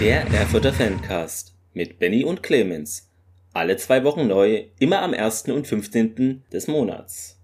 [0.00, 3.10] Der Erfurter Fancast mit Benny und Clemens.
[3.52, 5.48] Alle zwei Wochen neu, immer am 1.
[5.48, 6.44] und 15.
[6.52, 7.36] des Monats.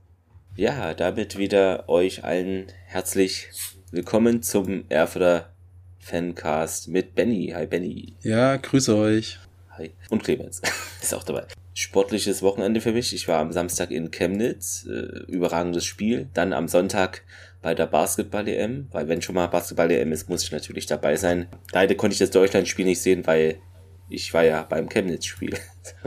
[0.55, 3.49] Ja, damit wieder euch allen herzlich
[3.91, 5.53] willkommen zum Erfurter
[5.99, 7.51] Fancast mit Benny.
[7.57, 8.15] Hi Benny.
[8.23, 9.41] Ja, grüße euch.
[9.71, 9.91] Hi.
[10.09, 10.63] Und Clemens
[11.03, 11.47] ist auch dabei.
[11.77, 13.13] Sportliches Wochenende für mich.
[13.13, 16.29] Ich war am Samstag in Chemnitz, äh, überragendes Spiel.
[16.33, 17.23] Dann am Sonntag
[17.63, 21.49] bei der Basketball-EM, weil wenn schon mal Basketball-EM ist, muss ich natürlich dabei sein.
[21.73, 23.59] Leider konnte ich das Deutschland-Spiel nicht sehen, weil
[24.09, 25.59] ich war ja beim Chemnitz-Spiel.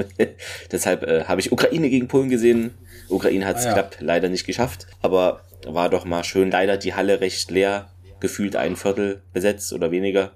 [0.71, 2.75] Deshalb äh, habe ich Ukraine gegen Polen gesehen.
[3.09, 3.73] Ukraine hat es ah, ja.
[3.73, 6.51] knapp leider nicht geschafft, aber war doch mal schön.
[6.51, 10.31] Leider die Halle recht leer, gefühlt ein Viertel besetzt oder weniger.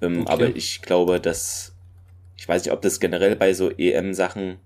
[0.00, 0.32] Ähm, okay.
[0.32, 1.69] Aber ich glaube, dass
[2.40, 4.56] ich weiß nicht, ob das generell bei so EM-Sachen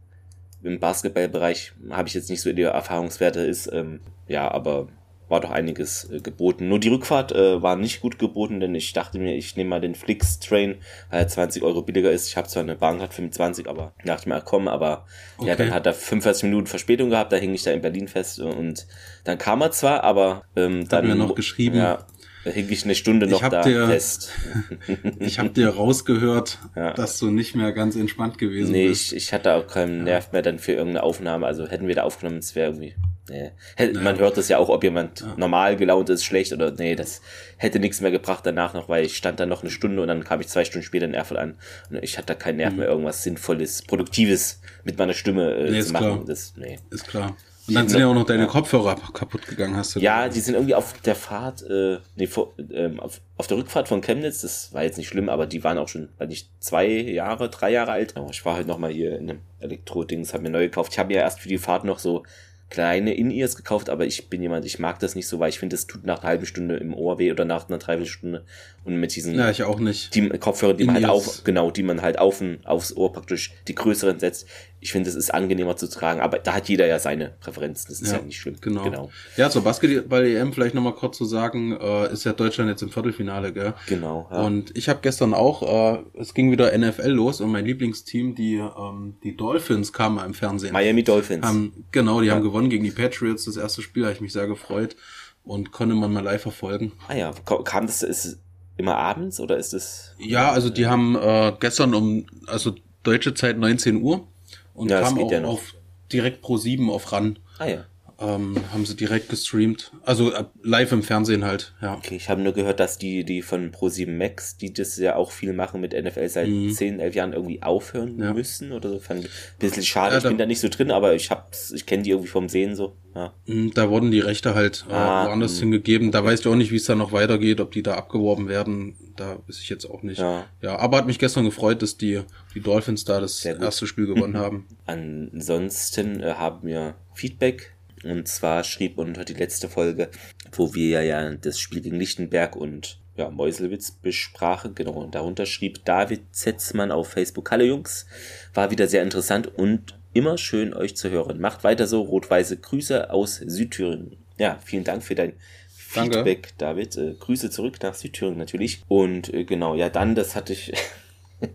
[0.62, 3.67] im Basketballbereich habe ich jetzt nicht so die Erfahrungswerte ist.
[3.72, 4.86] Ähm, ja, aber
[5.28, 6.69] war doch einiges äh, geboten.
[6.69, 9.80] Nur die Rückfahrt äh, war nicht gut geboten, denn ich dachte mir, ich nehme mal
[9.80, 10.77] den Flix-Train,
[11.11, 12.28] weil er 20 Euro billiger ist.
[12.28, 15.05] Ich habe zwar eine Bahncard 25, aber dachte mir, komm, aber
[15.39, 15.48] okay.
[15.48, 18.39] ja, dann hat er 45 Minuten Verspätung gehabt, da hing ich da in Berlin fest
[18.39, 18.86] und
[19.25, 21.08] dann kam er zwar, aber ähm, dann...
[21.08, 21.78] Hat mir noch geschrieben.
[21.78, 22.06] Ja,
[22.45, 24.31] da hing ich eine Stunde noch da dir, fest.
[25.19, 26.92] ich habe dir rausgehört, ja.
[26.92, 29.12] dass du nicht mehr ganz entspannt gewesen nee, bist.
[29.12, 31.47] Nee, ich, ich hatte auch keinen Nerv mehr dann für irgendeine Aufnahme.
[31.47, 32.95] Also hätten wir da aufgenommen, es wäre irgendwie.
[33.31, 33.53] Nee.
[33.77, 35.34] Hätte, Man hört das ja auch, ob jemand ja.
[35.39, 37.23] normal gelaunt ist, schlecht oder nee, das
[37.56, 40.25] hätte nichts mehr gebracht danach noch, weil ich stand dann noch eine Stunde und dann
[40.25, 41.56] kam ich zwei Stunden später in Erfurt an
[41.89, 42.81] und ich hatte da keinen Nerv mhm.
[42.81, 46.06] mehr, irgendwas Sinnvolles, Produktives mit meiner Stimme äh, nee, zu machen.
[46.06, 46.25] Klar.
[46.27, 46.79] Das, nee.
[46.91, 47.34] Ist klar.
[47.67, 48.47] Und dann sind ja auch noch deine.
[48.47, 50.01] Kopfhörer kaputt gegangen, hast du?
[50.01, 53.89] Ja, die sind irgendwie auf der Fahrt, äh, nee, vor, ähm, auf, auf der Rückfahrt
[53.89, 56.87] von Chemnitz, das war jetzt nicht schlimm, aber die waren auch schon, weil ich zwei
[56.87, 58.15] Jahre, drei Jahre alt.
[58.31, 60.92] Ich war halt nochmal hier in einem Elektro-Dings, hab mir neu gekauft.
[60.92, 62.23] Ich habe ja erst für die Fahrt noch so
[62.70, 65.77] kleine In-Ears gekauft, aber ich bin jemand, ich mag das nicht so, weil ich finde,
[65.77, 68.45] es tut nach einer halben Stunde im Ohr weh oder nach einer Dreiviertelstunde.
[68.85, 70.14] Und mit diesen ja, ich auch nicht.
[70.14, 73.74] Die Kopfhörer, die man halt auf, genau, die man halt auf, aufs Ohr praktisch die
[73.74, 74.48] größeren setzt.
[74.84, 77.86] Ich finde, es ist angenehmer zu tragen, aber da hat jeder ja seine Präferenzen.
[77.89, 78.56] Das ist ja, ja nicht schlimm.
[78.61, 78.84] Genau.
[78.84, 79.11] genau.
[79.34, 83.55] Ja, zur Basketball-EM vielleicht nochmal kurz zu sagen, äh, ist ja Deutschland jetzt im Viertelfinale,
[83.55, 83.73] gell?
[83.86, 84.28] Genau.
[84.30, 84.42] Ja.
[84.42, 85.62] Und ich habe gestern auch,
[85.94, 90.34] äh, es ging wieder NFL los und mein Lieblingsteam, die, ähm, die Dolphins, kamen im
[90.34, 90.74] Fernsehen.
[90.74, 91.46] Miami Dolphins.
[91.46, 92.34] Haben, genau, die ja.
[92.34, 93.46] haben gewonnen gegen die Patriots.
[93.46, 94.96] Das erste Spiel habe ich mich sehr gefreut
[95.44, 96.92] und konnte man mal live verfolgen.
[97.08, 97.33] Ah ja,
[97.64, 98.39] kam das, ist
[98.77, 100.14] immer abends oder ist es?
[100.18, 104.28] Ja, also die haben äh, gestern um, also deutsche Zeit 19 Uhr
[104.74, 105.74] und ja, kam auch ja auf
[106.12, 107.39] direkt pro 7 auf ran.
[107.58, 107.85] Ah ja
[108.20, 109.92] ähm, haben sie direkt gestreamt.
[110.02, 111.95] Also äh, live im Fernsehen halt, ja.
[111.95, 115.33] Okay, ich habe nur gehört, dass die, die von Pro7 Max, die das ja auch
[115.33, 116.70] viel machen mit NFL seit mhm.
[116.70, 118.33] 10, 11 Jahren irgendwie aufhören ja.
[118.33, 118.98] müssen oder so.
[119.01, 120.13] Fand ein bisschen schade.
[120.13, 122.48] Ja, ich bin da nicht so drin, aber ich hab's, ich kenne die irgendwie vom
[122.48, 122.97] Sehen so.
[123.14, 123.33] Ja.
[123.47, 125.61] Mhm, da wurden die Rechte halt äh, ah, woanders mh.
[125.61, 126.11] hingegeben.
[126.11, 128.97] Da weißt du auch nicht, wie es da noch weitergeht, ob die da abgeworben werden.
[129.17, 130.19] Da weiß ich jetzt auch nicht.
[130.19, 130.47] Ja.
[130.62, 132.23] ja, aber hat mich gestern gefreut, dass die,
[132.55, 134.67] die Dolphins da das erste Spiel gewonnen haben.
[134.87, 137.74] Ansonsten äh, haben wir Feedback
[138.05, 140.11] und zwar schrieb unter die letzte Folge,
[140.53, 145.85] wo wir ja das Spiel gegen Lichtenberg und ja, Meuselwitz besprachen, genau, und darunter schrieb
[145.85, 148.06] David Zetzmann auf Facebook, Hallo Jungs,
[148.55, 151.41] war wieder sehr interessant und immer schön euch zu hören.
[151.41, 154.17] Macht weiter so, rot-weiße Grüße aus Südthüringen.
[154.38, 155.35] Ja, vielen Dank für dein
[155.69, 156.87] Feedback, Danke.
[156.87, 156.97] David.
[156.97, 158.82] Äh, Grüße zurück nach Südthüringen natürlich.
[158.88, 160.73] Und äh, genau, ja, dann, das hatte ich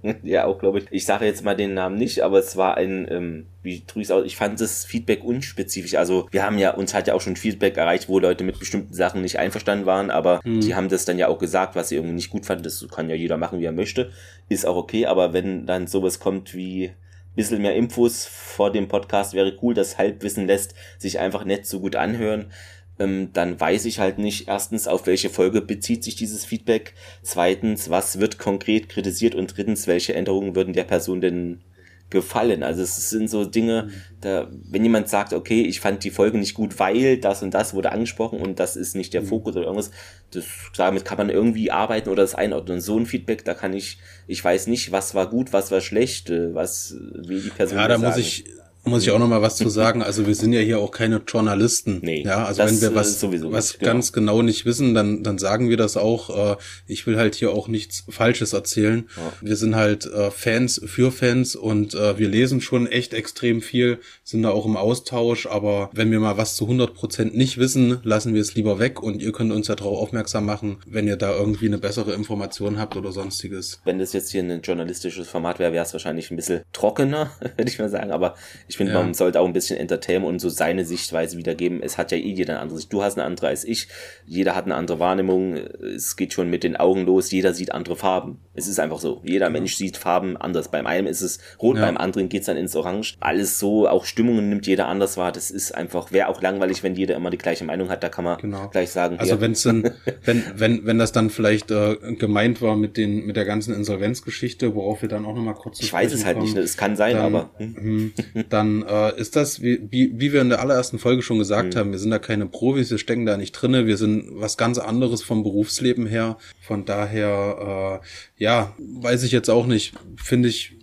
[0.24, 0.86] ja, auch glaube ich.
[0.92, 4.12] Ich sage jetzt mal den Namen nicht, aber es war ein, ähm, wie drücke ich
[4.12, 4.26] aus?
[4.26, 5.96] Ich fand das Feedback unspezifisch.
[5.96, 8.94] Also wir haben ja, uns hat ja auch schon Feedback erreicht, wo Leute mit bestimmten
[8.94, 10.62] Sachen nicht einverstanden waren, aber mhm.
[10.62, 12.64] die haben das dann ja auch gesagt, was sie irgendwie nicht gut fanden.
[12.64, 14.12] Das kann ja jeder machen, wie er möchte.
[14.48, 16.92] Ist auch okay, aber wenn dann sowas kommt wie
[17.36, 21.80] bisschen mehr Infos vor dem Podcast wäre cool, das Halbwissen lässt sich einfach nicht so
[21.80, 22.52] gut anhören
[23.00, 27.90] ähm, dann weiß ich halt nicht, erstens, auf welche Folge bezieht sich dieses Feedback, zweitens,
[27.90, 31.62] was wird konkret kritisiert und drittens, welche Änderungen würden der Person denn
[32.10, 32.64] gefallen.
[32.64, 33.92] Also es sind so Dinge, mhm.
[34.22, 37.74] da, wenn jemand sagt, okay, ich fand die Folge nicht gut, weil das und das
[37.74, 39.28] wurde angesprochen und das ist nicht der mhm.
[39.28, 39.92] Fokus oder irgendwas,
[40.32, 40.46] das,
[40.76, 42.82] damit kann man irgendwie arbeiten oder das einordnen.
[42.82, 46.30] So ein Feedback, da kann ich, ich weiß nicht, was war gut, was war schlecht,
[46.30, 48.46] äh, was, wie die Person Ja, da muss ich,
[48.90, 50.04] muss ich auch noch mal was zu sagen.
[50.04, 52.00] Also wir sind ja hier auch keine Journalisten.
[52.02, 53.92] Nee, ja, also wenn wir was, was genau.
[53.92, 56.54] ganz genau nicht wissen, dann, dann sagen wir das auch.
[56.54, 56.58] Äh,
[56.88, 59.10] ich will halt hier auch nichts Falsches erzählen.
[59.16, 59.34] Ja.
[59.42, 64.00] Wir sind halt äh, Fans für Fans und äh, wir lesen schon echt extrem viel,
[64.24, 65.48] sind da auch im Austausch.
[65.48, 69.02] Aber wenn wir mal was zu 100 Prozent nicht wissen, lassen wir es lieber weg
[69.02, 72.80] und ihr könnt uns ja darauf aufmerksam machen, wenn ihr da irgendwie eine bessere Information
[72.80, 73.82] habt oder sonstiges.
[73.86, 77.70] Wenn das jetzt hier ein journalistisches Format wäre, wäre es wahrscheinlich ein bisschen trockener, würde
[77.70, 78.12] ich mal sagen.
[78.12, 78.36] Aber
[78.68, 79.02] ich finde, ja.
[79.02, 81.84] man sollte auch ein bisschen entertainen und so seine Sichtweise wiedergeben.
[81.84, 82.94] Es hat ja eh jeder eine andere Sicht.
[82.94, 83.90] Du hast eine andere als ich.
[84.26, 85.58] Jeder hat eine andere Wahrnehmung.
[85.58, 87.30] Es geht schon mit den Augen los.
[87.30, 88.40] Jeder sieht andere Farben.
[88.54, 89.22] Es ist einfach so.
[89.26, 89.50] Jeder ja.
[89.50, 90.72] Mensch sieht Farben anders.
[90.72, 91.86] Beim einen ist es rot, ja.
[91.86, 93.18] beim anderen geht's dann ins Orange.
[93.20, 95.34] Alles so, auch Stimmungen nimmt jeder anders wahr.
[95.34, 98.02] Das ist einfach, wäre auch langweilig, wenn jeder immer die gleiche Meinung hat.
[98.02, 98.70] Da kann man genau.
[98.70, 99.20] gleich sagen.
[99.20, 99.92] Also wenn es dann,
[100.24, 104.74] wenn, wenn, wenn das dann vielleicht äh, gemeint war mit den, mit der ganzen Insolvenzgeschichte,
[104.74, 106.62] worauf wir dann auch nochmal kurz Ich weiß es halt kommen, nicht, ne?
[106.62, 107.50] es kann sein, dann, aber.
[107.58, 108.14] Hm.
[108.60, 111.80] Dann äh, ist das, wie, wie, wie wir in der allerersten Folge schon gesagt hm.
[111.80, 114.78] haben, wir sind da keine Profis, wir stecken da nicht drinne, wir sind was ganz
[114.78, 116.38] anderes vom Berufsleben her.
[116.60, 120.76] Von daher, äh, ja, weiß ich jetzt auch nicht, finde ich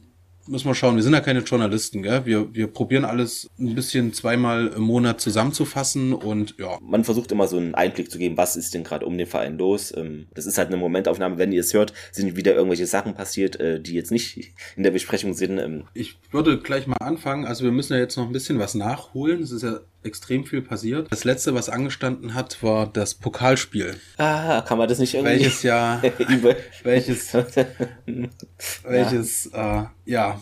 [0.48, 0.96] müssen wir schauen.
[0.96, 2.24] Wir sind ja keine Journalisten, gell?
[2.24, 6.78] Wir, wir probieren alles ein bisschen zweimal im Monat zusammenzufassen und ja.
[6.80, 9.58] Man versucht immer so einen Einblick zu geben, was ist denn gerade um den Verein
[9.58, 9.92] los.
[9.96, 11.38] Ähm, das ist halt eine Momentaufnahme.
[11.38, 14.90] Wenn ihr es hört, sind wieder irgendwelche Sachen passiert, äh, die jetzt nicht in der
[14.90, 15.58] Besprechung sind.
[15.58, 15.84] Ähm.
[15.94, 17.44] Ich würde gleich mal anfangen.
[17.44, 19.42] Also wir müssen ja jetzt noch ein bisschen was nachholen.
[19.42, 21.08] Es ist ja extrem viel passiert.
[21.10, 23.96] Das letzte, was angestanden hat, war das Pokalspiel.
[24.16, 25.34] Ah, kann man das nicht irgendwie?
[25.34, 26.02] Welches ja,
[26.82, 27.34] welches,
[28.84, 30.40] welches, äh, ja,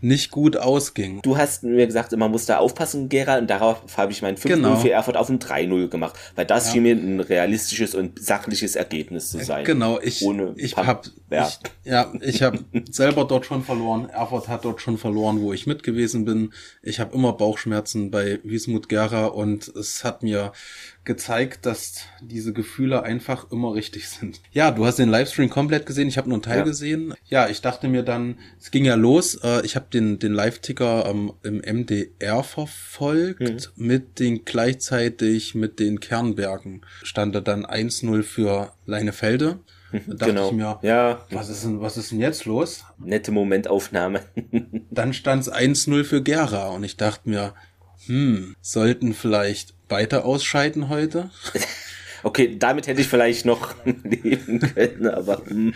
[0.00, 1.20] nicht gut ausging.
[1.22, 4.48] Du hast mir gesagt, man muss da aufpassen, Gera, und darauf habe ich mein 5-0
[4.48, 4.76] genau.
[4.76, 6.72] für Erfurt auf ein 3-0 gemacht, weil das ja.
[6.72, 9.64] schien mir ein realistisches und sachliches Ergebnis zu sein.
[9.64, 11.48] Genau, ich, Ohne ich habe ja.
[11.48, 12.58] Ich, ja, ich habe
[12.90, 16.52] selber dort schon verloren, Erfurt hat dort schon verloren, wo ich mit gewesen bin.
[16.82, 20.52] Ich habe immer Bauchschmerzen bei Wismut Gera und es hat mir
[21.08, 24.40] gezeigt, dass diese Gefühle einfach immer richtig sind.
[24.52, 26.64] Ja, du hast den Livestream komplett gesehen, ich habe nur einen Teil ja.
[26.64, 27.14] gesehen.
[27.24, 31.06] Ja, ich dachte mir dann, es ging ja los, äh, ich habe den, den Live-Ticker
[31.06, 33.86] ähm, im MDR verfolgt, mhm.
[33.86, 36.82] mit den gleichzeitig mit den Kernbergen.
[37.02, 39.60] Stand da dann 1-0 für Leinefelde.
[39.90, 40.48] Da dachte genau.
[40.48, 41.24] ich mir, ja.
[41.30, 42.84] was ist denn, was ist denn jetzt los?
[42.98, 44.20] Nette Momentaufnahme.
[44.90, 47.54] dann stand es 1-0 für Gera und ich dachte mir,
[48.04, 51.30] hm, sollten vielleicht weiter ausscheiden heute?
[52.22, 55.74] okay, damit hätte ich vielleicht noch leben können, aber hm,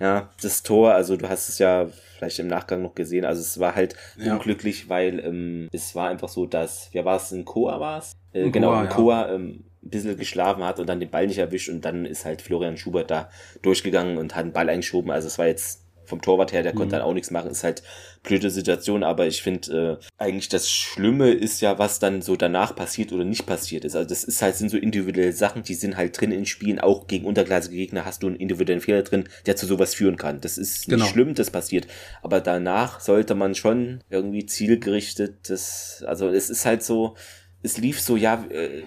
[0.00, 3.60] ja, das Tor, also du hast es ja vielleicht im Nachgang noch gesehen, also es
[3.60, 4.34] war halt ja.
[4.34, 8.12] unglücklich, weil ähm, es war einfach so, dass, wer war es, ein Koa war es?
[8.32, 9.34] Äh, genau, ein Koa ja.
[9.34, 12.42] ähm, ein bisschen geschlafen hat und dann den Ball nicht erwischt und dann ist halt
[12.42, 13.30] Florian Schubert da
[13.62, 16.78] durchgegangen und hat den Ball eingeschoben, also es war jetzt vom Torwart her, der mhm.
[16.78, 17.50] konnte dann auch nichts machen.
[17.50, 17.82] Ist halt
[18.22, 22.74] blöde Situation, aber ich finde äh, eigentlich das Schlimme ist ja, was dann so danach
[22.74, 23.96] passiert oder nicht passiert ist.
[23.96, 26.78] Also das ist halt, sind so individuelle Sachen, die sind halt drin in Spielen.
[26.78, 30.40] Auch gegen unterklassige Gegner hast du einen individuellen Fehler drin, der zu sowas führen kann.
[30.40, 31.06] Das ist nicht genau.
[31.06, 31.86] schlimm, das passiert.
[32.22, 37.16] Aber danach sollte man schon irgendwie zielgerichtet, das, also es ist halt so,
[37.62, 38.82] es lief so, ja, äh,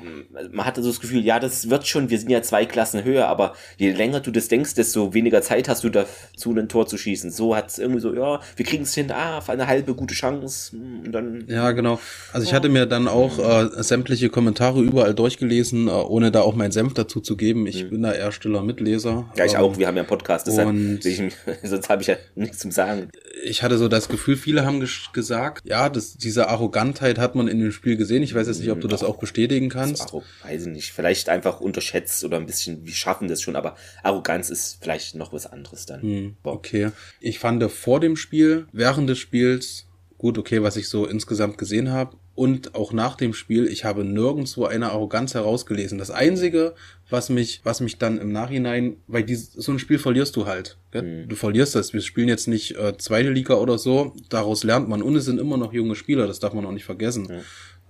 [0.52, 3.28] man hatte so das Gefühl, ja, das wird schon, wir sind ja zwei Klassen höher,
[3.28, 6.98] aber je länger du das denkst, desto weniger Zeit hast du dazu, ein Tor zu
[6.98, 7.32] schießen.
[7.32, 10.14] So hat es irgendwie so, ja, wir kriegen es hin, ah, auf eine halbe gute
[10.14, 11.46] Chance hm, und dann.
[11.48, 12.00] Ja, genau.
[12.34, 16.56] Also ich hatte mir dann auch äh, sämtliche Kommentare überall durchgelesen, äh, ohne da auch
[16.56, 17.68] meinen Senf dazu zu geben.
[17.68, 17.90] Ich mhm.
[17.90, 19.30] bin da eher stiller Mitleser.
[19.38, 20.76] Ja, ich ähm, auch, wir haben ja einen Podcast, deshalb
[21.06, 21.22] ich,
[21.64, 23.10] sonst habe ich ja nichts zum Sagen.
[23.44, 27.60] Ich hatte so das Gefühl, viele haben gesagt, ja, das, diese Arrogantheit hat man in
[27.60, 28.24] dem Spiel gesehen.
[28.24, 30.02] Ich weiß jetzt nicht, nicht, ob du das auch bestätigen kannst.
[30.02, 30.14] Das
[30.44, 30.92] weiß ich nicht.
[30.92, 35.34] Vielleicht einfach unterschätzt oder ein bisschen, wir schaffen das schon, aber Arroganz ist vielleicht noch
[35.34, 36.02] was anderes dann.
[36.02, 36.92] Hm, okay.
[37.20, 39.86] Ich fand vor dem Spiel, während des Spiels,
[40.18, 44.04] gut, okay, was ich so insgesamt gesehen habe, und auch nach dem Spiel, ich habe
[44.04, 45.98] nirgendwo eine Arroganz herausgelesen.
[45.98, 46.76] Das Einzige,
[47.10, 50.78] was mich, was mich dann im Nachhinein, weil die, so ein Spiel verlierst du halt.
[50.94, 51.30] Mhm.
[51.30, 51.94] Du verlierst das.
[51.94, 54.14] Wir spielen jetzt nicht äh, zweite Liga oder so.
[54.28, 55.02] Daraus lernt man.
[55.02, 57.24] Und es sind immer noch junge Spieler, das darf man auch nicht vergessen.
[57.24, 57.42] Mhm.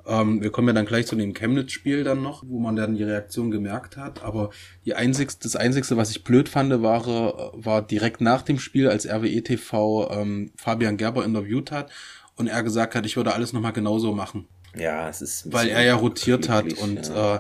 [0.07, 3.03] Ähm, wir kommen ja dann gleich zu dem Chemnitz-Spiel dann noch, wo man dann die
[3.03, 4.23] Reaktion gemerkt hat.
[4.23, 4.51] Aber
[4.85, 7.05] die einzigste, das Einzigste, was ich blöd fand, war,
[7.53, 11.91] war direkt nach dem Spiel, als RWE TV ähm, Fabian Gerber interviewt hat
[12.35, 14.47] und er gesagt hat, ich würde alles nochmal genauso machen.
[14.77, 15.51] Ja, es ist.
[15.51, 17.35] Weil er ja rotiert hat und ja.
[17.35, 17.39] äh,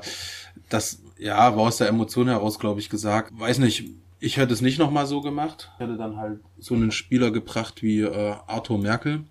[0.69, 3.37] das, ja, war aus der Emotion heraus, glaube ich, gesagt.
[3.37, 3.85] Weiß nicht,
[4.19, 5.71] ich hätte es nicht nochmal so gemacht.
[5.75, 9.23] Ich hätte dann halt so einen Spieler gebracht wie äh, Arthur Merkel,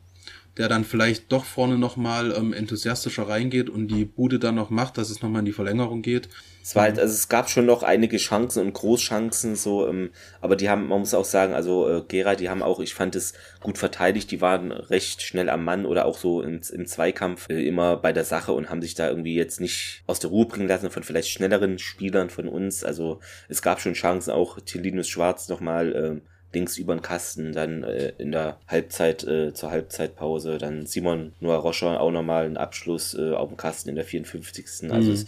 [0.58, 4.98] der dann vielleicht doch vorne nochmal ähm, enthusiastischer reingeht und die Bude dann noch macht,
[4.98, 6.28] dass es nochmal in die Verlängerung geht.
[6.62, 10.56] Es war halt, also es gab schon noch einige Chancen und Großchancen, so, ähm, aber
[10.56, 13.34] die haben, man muss auch sagen, also äh, Gera, die haben auch, ich fand es
[13.60, 17.66] gut verteidigt, die waren recht schnell am Mann oder auch so im, im Zweikampf äh,
[17.66, 20.68] immer bei der Sache und haben sich da irgendwie jetzt nicht aus der Ruhe bringen
[20.68, 22.84] lassen von vielleicht schnelleren Spielern von uns.
[22.84, 25.92] Also es gab schon Chancen, auch Telinus Schwarz nochmal
[26.22, 31.34] äh, links über den Kasten, dann äh, in der Halbzeit, äh, zur Halbzeitpause, dann Simon
[31.40, 34.90] Noah Rocher auch nochmal einen Abschluss äh, auf dem Kasten in der 54.
[34.90, 35.14] Also mhm.
[35.14, 35.26] es,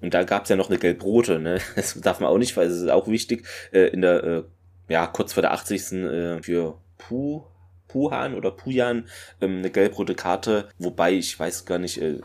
[0.00, 1.58] und da gab es ja noch eine Gelb-Rote, ne?
[1.76, 4.42] Das darf man auch nicht, weil es ist auch wichtig, äh, in der, äh,
[4.88, 5.92] ja, kurz vor der 80.
[5.92, 7.42] Äh, für Puh
[7.88, 9.08] Puhan oder Pujan
[9.40, 12.20] ähm, eine gelb-rote Karte, wobei ich weiß gar nicht, äh,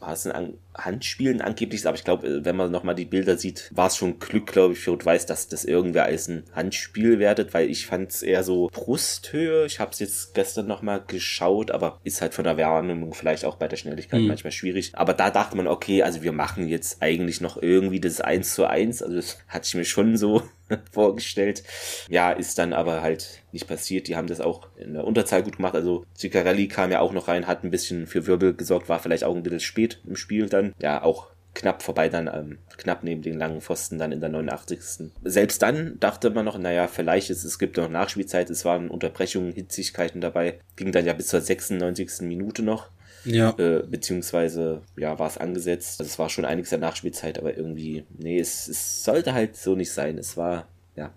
[0.00, 3.70] war es ein Handspielen angeblich, aber ich glaube, äh, wenn man nochmal die Bilder sieht,
[3.74, 7.18] war es schon Glück, glaube ich, für und weiß, dass das irgendwer als ein Handspiel
[7.18, 9.66] werdet, weil ich fand es eher so Brusthöhe.
[9.66, 13.56] Ich habe es jetzt gestern nochmal geschaut, aber ist halt von der Wahrnehmung vielleicht auch
[13.56, 14.28] bei der Schnelligkeit mhm.
[14.28, 14.92] manchmal schwierig.
[14.94, 18.66] Aber da dachte man, okay, also wir machen jetzt eigentlich noch irgendwie das 1 zu
[18.66, 19.02] 1.
[19.02, 20.42] Also das hatte ich mir schon so
[20.92, 21.62] vorgestellt.
[22.08, 24.08] Ja, ist dann aber halt nicht passiert.
[24.08, 25.74] Die haben das auch in der Unterzahl gut gemacht.
[25.74, 29.24] Also Zicarelli kam ja auch noch rein, hat ein bisschen für Wirbel gesorgt, war vielleicht
[29.24, 33.22] auch ein bisschen spät im Spiel dann ja auch knapp vorbei, dann ähm, knapp neben
[33.22, 35.10] den langen Pfosten dann in der 89.
[35.24, 39.52] Selbst dann dachte man noch, naja, vielleicht ist es gibt noch Nachspielzeit, es waren Unterbrechungen,
[39.52, 42.20] Hitzigkeiten dabei, ging dann ja bis zur 96.
[42.22, 42.90] Minute noch.
[43.24, 43.50] Ja.
[43.58, 46.00] Äh, beziehungsweise, ja, war es angesetzt.
[46.00, 49.74] Also es war schon einiges der Nachspielzeit, aber irgendwie, nee, es, es sollte halt so
[49.74, 50.16] nicht sein.
[50.16, 51.12] Es war, ja,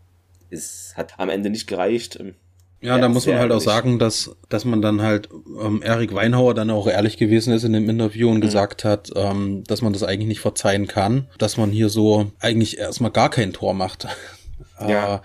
[0.50, 2.22] es hat am Ende nicht gereicht.
[2.82, 3.68] Ja, da muss man halt ehrlich.
[3.68, 5.30] auch sagen, dass, dass man dann halt
[5.62, 8.42] ähm, Erik Weinhauer dann auch ehrlich gewesen ist in dem Interview und mhm.
[8.42, 12.80] gesagt hat, ähm, dass man das eigentlich nicht verzeihen kann, dass man hier so eigentlich
[12.80, 14.08] erstmal gar kein Tor macht.
[14.88, 15.22] Ja.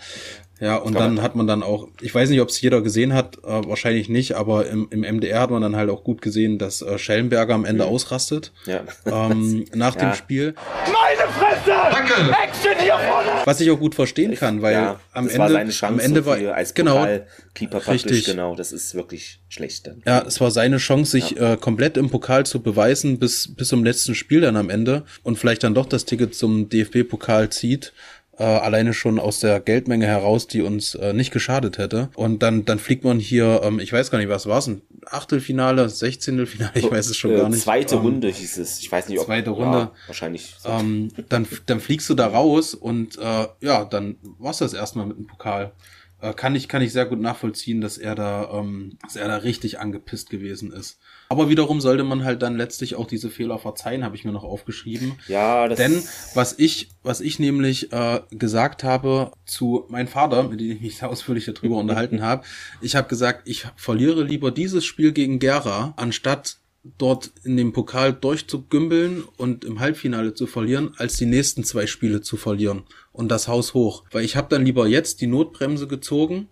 [0.59, 3.37] Ja, und dann hat man dann auch, ich weiß nicht, ob es jeder gesehen hat,
[3.45, 6.81] äh, wahrscheinlich nicht, aber im, im MDR hat man dann halt auch gut gesehen, dass
[6.81, 7.91] äh, Schellenberger am Ende mhm.
[7.91, 8.53] ausrastet.
[8.65, 8.83] Ja.
[9.05, 10.03] Ähm, nach ja.
[10.03, 10.55] dem Spiel.
[10.87, 11.73] Meine Fresse!
[11.91, 12.15] Danke!
[12.43, 13.31] Action hier vorne!
[13.45, 16.25] Was ich auch gut verstehen kann, weil ja, am Ende, war seine Chance am Ende
[16.25, 17.07] war, als genau,
[17.55, 20.03] Keeper richtig, genau, das ist wirklich schlecht dann.
[20.07, 21.53] Ja, es war seine Chance, sich ja.
[21.53, 25.39] äh, komplett im Pokal zu beweisen bis, bis zum letzten Spiel dann am Ende und
[25.39, 27.93] vielleicht dann doch das Ticket zum DFB-Pokal zieht
[28.39, 32.11] äh, alleine schon aus der Geldmenge heraus, die uns äh, nicht geschadet hätte.
[32.15, 34.83] Und dann, dann fliegt man hier, ähm, ich weiß gar nicht, was war es, ein
[35.07, 37.63] Achtelfinale, Sechzehntelfinale, ich weiß es schon äh, gar nicht.
[37.63, 39.27] Zweite ähm, Runde hieß es, ich weiß nicht, ob.
[39.27, 39.79] Zweite Runde.
[39.79, 40.55] Ja, wahrscheinlich.
[40.59, 40.69] So.
[40.69, 45.17] Ähm, dann, dann fliegst du da raus und äh, ja, dann war's das erstmal mit
[45.17, 45.73] dem Pokal.
[46.21, 49.37] Äh, kann ich, kann ich sehr gut nachvollziehen, dass er da, ähm, dass er da
[49.37, 50.99] richtig angepisst gewesen ist.
[51.29, 54.45] Aber wiederum sollte man halt dann letztlich auch diese Fehler verzeihen, habe ich mir noch
[54.45, 55.19] aufgeschrieben.
[55.29, 56.03] Ja, das Denn
[56.35, 61.03] was ich, was ich nämlich äh, gesagt habe zu meinem Vater, mit dem ich mich
[61.03, 62.45] ausführlich darüber unterhalten habe,
[62.81, 66.59] ich habe gesagt, ich verliere lieber dieses Spiel gegen Gera, anstatt
[66.99, 72.21] dort in dem Pokal durchzugümbeln und im Halbfinale zu verlieren, als die nächsten zwei Spiele
[72.21, 74.05] zu verlieren und das Haus hoch.
[74.11, 76.49] Weil ich habe dann lieber jetzt die Notbremse gezogen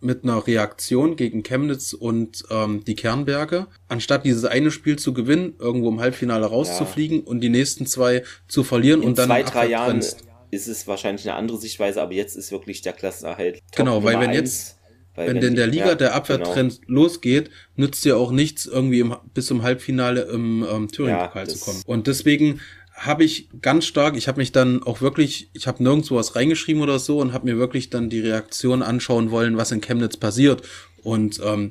[0.00, 5.54] mit einer Reaktion gegen Chemnitz und ähm, die Kernberge, anstatt dieses eine Spiel zu gewinnen,
[5.58, 7.26] irgendwo im Halbfinale rauszufliegen ja.
[7.26, 10.02] und die nächsten zwei zu verlieren In und dann zwei, drei Jahren
[10.50, 13.56] ist es wahrscheinlich eine andere Sichtweise, aber jetzt ist wirklich der Klassenerhalt.
[13.56, 14.75] Top genau, weil wenn jetzt
[15.16, 17.02] weil wenn, wenn denn der Liga ja, der Abwehrtrend genau.
[17.02, 21.58] losgeht, nützt ja auch nichts, irgendwie im, bis zum Halbfinale im ähm, Thüringen-Pokal ja, zu
[21.58, 21.82] kommen.
[21.86, 22.60] Und deswegen
[22.96, 26.80] habe ich ganz stark, ich habe mich dann auch wirklich, ich habe nirgendwo was reingeschrieben
[26.80, 30.62] oder so und habe mir wirklich dann die Reaktion anschauen wollen, was in Chemnitz passiert.
[31.06, 31.70] Und ähm,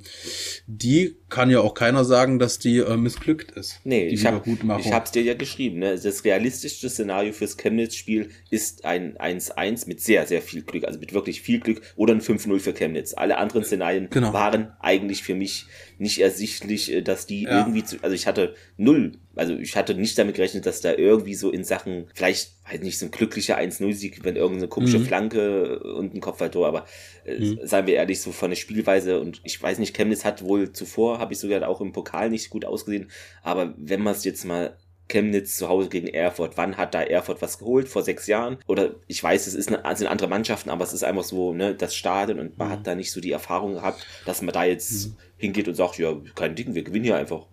[0.65, 3.82] die kann ja auch keiner sagen, dass die äh, missglückt ist.
[3.84, 4.42] Nee, ich habe
[4.80, 5.80] ich hab's dir ja geschrieben.
[5.80, 6.00] Ne?
[6.00, 11.12] Das realistischste Szenario fürs Chemnitz-Spiel ist ein 1-1 mit sehr, sehr viel Glück, also mit
[11.12, 13.13] wirklich viel Glück oder ein 5-0 für Chemnitz.
[13.13, 14.32] Alle anderen Szenarien genau.
[14.32, 15.65] waren eigentlich für mich
[15.97, 17.59] nicht ersichtlich, äh, dass die ja.
[17.59, 21.35] irgendwie zu, also ich hatte null, also ich hatte nicht damit gerechnet, dass da irgendwie
[21.35, 25.05] so in Sachen, vielleicht halt nicht so ein glücklicher 1-0-Sieg, wenn irgendeine komische mhm.
[25.05, 26.85] Flanke und ein Kopfballtor, aber
[27.25, 27.59] äh, mhm.
[27.63, 31.19] seien wir ehrlich, so von der Spielweise und ich weiß nicht, Chemnitz hat wohl zuvor,
[31.19, 33.09] habe ich sogar auch im Pokal nicht gut ausgesehen,
[33.43, 36.57] aber wenn man es jetzt mal Chemnitz zu Hause gegen Erfurt.
[36.57, 37.88] Wann hat da Erfurt was geholt?
[37.88, 38.57] Vor sechs Jahren?
[38.67, 41.75] Oder ich weiß, es ist eine, sind andere Mannschaften, aber es ist einfach so, ne,
[41.75, 42.71] das Stadion und man mhm.
[42.71, 45.15] hat da nicht so die Erfahrung gehabt, dass man da jetzt mhm.
[45.38, 47.45] hingeht und sagt, ja, kein Ding, wir gewinnen hier einfach.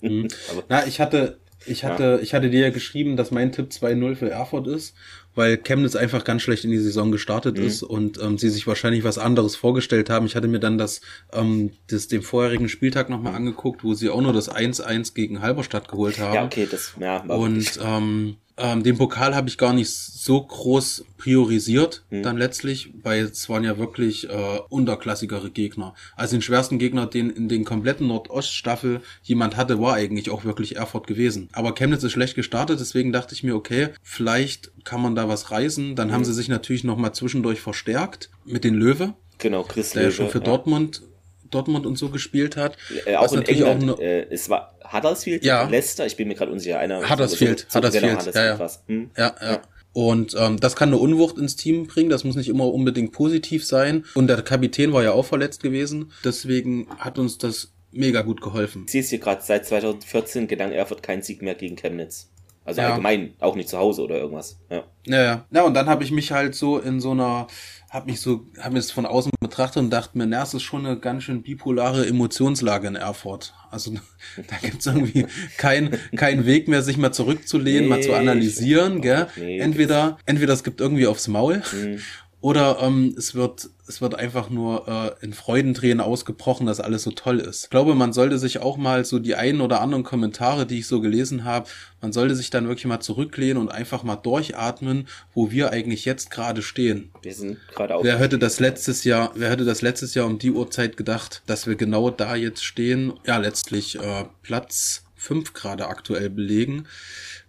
[0.00, 0.28] Mhm.
[0.68, 2.18] Na, ich hatte, ich hatte, ja.
[2.18, 4.94] ich hatte dir ja geschrieben, dass mein Tipp 2-0 für Erfurt ist
[5.36, 7.64] weil Chemnitz einfach ganz schlecht in die Saison gestartet mhm.
[7.64, 10.26] ist und ähm, sie sich wahrscheinlich was anderes vorgestellt haben.
[10.26, 14.22] Ich hatte mir dann das, ähm, das dem vorherigen Spieltag nochmal angeguckt, wo sie auch
[14.22, 16.34] nur das 1-1 gegen Halberstadt geholt haben.
[16.34, 21.04] Ja, okay, das ja, Und ähm, ähm, den Pokal habe ich gar nicht so groß
[21.18, 22.22] priorisiert, hm.
[22.22, 25.94] dann letztlich, weil es waren ja wirklich äh, unterklassigere Gegner.
[26.16, 30.76] Also den schwersten Gegner, den in den kompletten Nordoststaffel jemand hatte, war eigentlich auch wirklich
[30.76, 31.48] Erfurt gewesen.
[31.52, 35.50] Aber Chemnitz ist schlecht gestartet, deswegen dachte ich mir, okay, vielleicht kann man da was
[35.50, 35.94] reißen.
[35.94, 36.14] Dann hm.
[36.14, 39.14] haben sie sich natürlich nochmal zwischendurch verstärkt mit den Löwe.
[39.38, 40.44] Genau, Chris der Löwe, schon für ja.
[40.44, 41.02] Dortmund
[41.50, 42.76] Dortmund und so gespielt hat.
[43.04, 43.90] Äh, auch in England.
[43.90, 45.68] Auch äh, es war Huddersfield, ja.
[45.68, 46.78] Leicester, ich bin mir gerade unsicher.
[46.78, 48.70] Einer, Huddersfield, so, Huddersfield, genau, Huddersfield ja, ja.
[48.86, 49.10] Hm?
[49.16, 49.52] ja, ja.
[49.52, 49.62] ja.
[49.92, 53.64] Und ähm, das kann eine Unwucht ins Team bringen, das muss nicht immer unbedingt positiv
[53.64, 54.04] sein.
[54.14, 58.82] Und der Kapitän war ja auch verletzt gewesen, deswegen hat uns das mega gut geholfen.
[58.84, 62.28] Ich sehe es hier gerade, seit 2014 gelang Erfurt kein Sieg mehr gegen Chemnitz.
[62.66, 62.90] Also ja.
[62.90, 64.58] allgemein, auch nicht zu Hause oder irgendwas.
[64.68, 65.16] Ja, ja.
[65.22, 67.46] Ja, ja und dann habe ich mich halt so in so einer,
[67.88, 70.62] habe mich so, habe mir das von außen betrachtet und dachte mir, na, es ist
[70.62, 73.54] schon eine ganz schön bipolare Emotionslage in Erfurt.
[73.70, 73.92] Also
[74.36, 75.26] da gibt's irgendwie
[75.56, 79.28] keinen kein Weg mehr, sich mal zurückzulehnen, nee, mal zu analysieren, gell?
[79.36, 82.00] Nee, entweder, entweder es gibt irgendwie aufs Maul mhm.
[82.46, 87.10] Oder ähm, es wird es wird einfach nur äh, in Freudentränen ausgebrochen, dass alles so
[87.10, 87.64] toll ist.
[87.64, 90.86] Ich glaube, man sollte sich auch mal so die einen oder anderen Kommentare, die ich
[90.86, 91.68] so gelesen habe,
[92.00, 96.30] man sollte sich dann wirklich mal zurücklehnen und einfach mal durchatmen, wo wir eigentlich jetzt
[96.30, 97.10] gerade stehen.
[97.20, 98.04] Wir sind gerade auf.
[98.04, 101.66] Wer hätte das letztes Jahr, wer hätte das letztes Jahr um die Uhrzeit gedacht, dass
[101.66, 103.14] wir genau da jetzt stehen?
[103.26, 106.86] Ja, letztlich äh, Platz fünf gerade aktuell belegen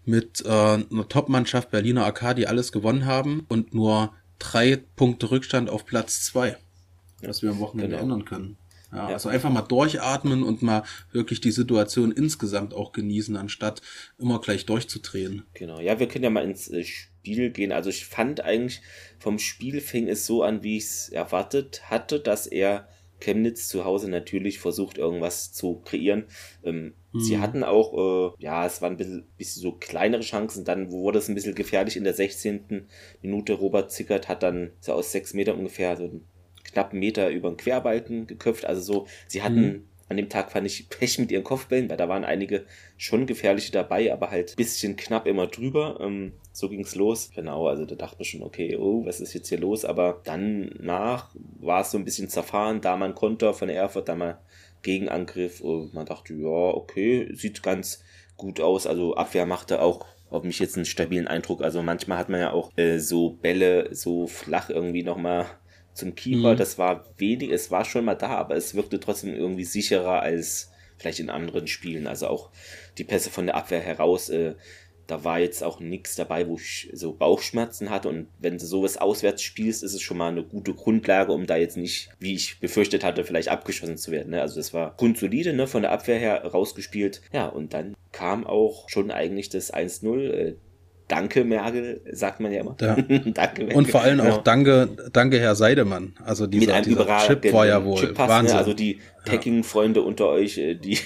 [0.05, 5.69] mit äh, einer Top-Mannschaft Berliner AK, die alles gewonnen haben und nur drei Punkte Rückstand
[5.69, 6.57] auf Platz zwei,
[7.21, 8.03] was wir am Wochenende genau.
[8.03, 8.57] ändern können.
[8.91, 13.81] Ja, ja, Also einfach mal durchatmen und mal wirklich die Situation insgesamt auch genießen, anstatt
[14.17, 15.43] immer gleich durchzudrehen.
[15.53, 17.71] Genau, ja, wir können ja mal ins äh, Spiel gehen.
[17.71, 18.81] Also ich fand eigentlich,
[19.19, 22.87] vom Spiel fing es so an, wie ich es erwartet hatte, dass er
[23.19, 26.25] Chemnitz zu Hause natürlich versucht, irgendwas zu kreieren.
[26.63, 27.21] Ähm, mhm.
[27.21, 30.65] Sie hatten auch, äh, ja, es waren ein bisschen, bisschen, so kleinere Chancen.
[30.65, 32.87] Dann wurde es ein bisschen gefährlich in der 16.
[33.21, 33.53] Minute.
[33.53, 36.25] Robert Zickert hat dann so aus sechs Metern ungefähr so einen
[36.63, 38.65] knappen Meter über den Querbalken geköpft.
[38.65, 41.97] Also so, sie hatten mhm an dem Tag fand ich Pech mit ihren Kopfbällen, weil
[41.97, 42.65] da waren einige
[42.97, 45.99] schon gefährliche dabei, aber halt bisschen knapp immer drüber.
[46.01, 47.31] Ähm, so ging's los.
[47.35, 49.85] Genau, also da dachte man schon, okay, oh, was ist jetzt hier los?
[49.85, 54.15] Aber dann nach war es so ein bisschen zerfahren, da man Konter von Erfurt, da
[54.15, 54.39] mal
[54.81, 58.03] Gegenangriff und man dachte, ja, okay, sieht ganz
[58.35, 58.87] gut aus.
[58.87, 61.61] Also Abwehr machte auch auf mich jetzt einen stabilen Eindruck.
[61.61, 65.45] Also manchmal hat man ja auch äh, so Bälle so flach irgendwie nochmal
[65.93, 66.53] zum Keeper.
[66.53, 66.57] Mhm.
[66.57, 70.71] Das war wenig, es war schon mal da, aber es wirkte trotzdem irgendwie sicherer als
[70.97, 72.07] vielleicht in anderen Spielen.
[72.07, 72.51] Also auch
[72.97, 74.55] die Pässe von der Abwehr heraus, äh,
[75.07, 78.09] da war jetzt auch nichts dabei, wo ich so Bauchschmerzen hatte.
[78.09, 81.55] Und wenn du sowas auswärts spielst, ist es schon mal eine gute Grundlage, um da
[81.55, 84.31] jetzt nicht, wie ich befürchtet hatte, vielleicht abgeschossen zu werden.
[84.31, 84.41] Ne?
[84.41, 85.65] Also das war grundsolide, ne?
[85.65, 87.21] von der Abwehr her rausgespielt.
[87.31, 90.29] Ja, und dann kam auch schon eigentlich das 1-0.
[90.29, 90.55] Äh,
[91.07, 92.75] Danke, Merkel, sagt man ja immer.
[92.81, 92.95] Ja.
[93.33, 93.77] danke, Merkel.
[93.77, 96.13] Und vor allem auch danke, danke, Herr Seidemann.
[96.25, 98.27] Also dieser, dieser Chip war ja wohl Chip ne?
[98.27, 98.57] Wahnsinn.
[98.57, 100.97] Also die Packing-Freunde unter euch, äh, die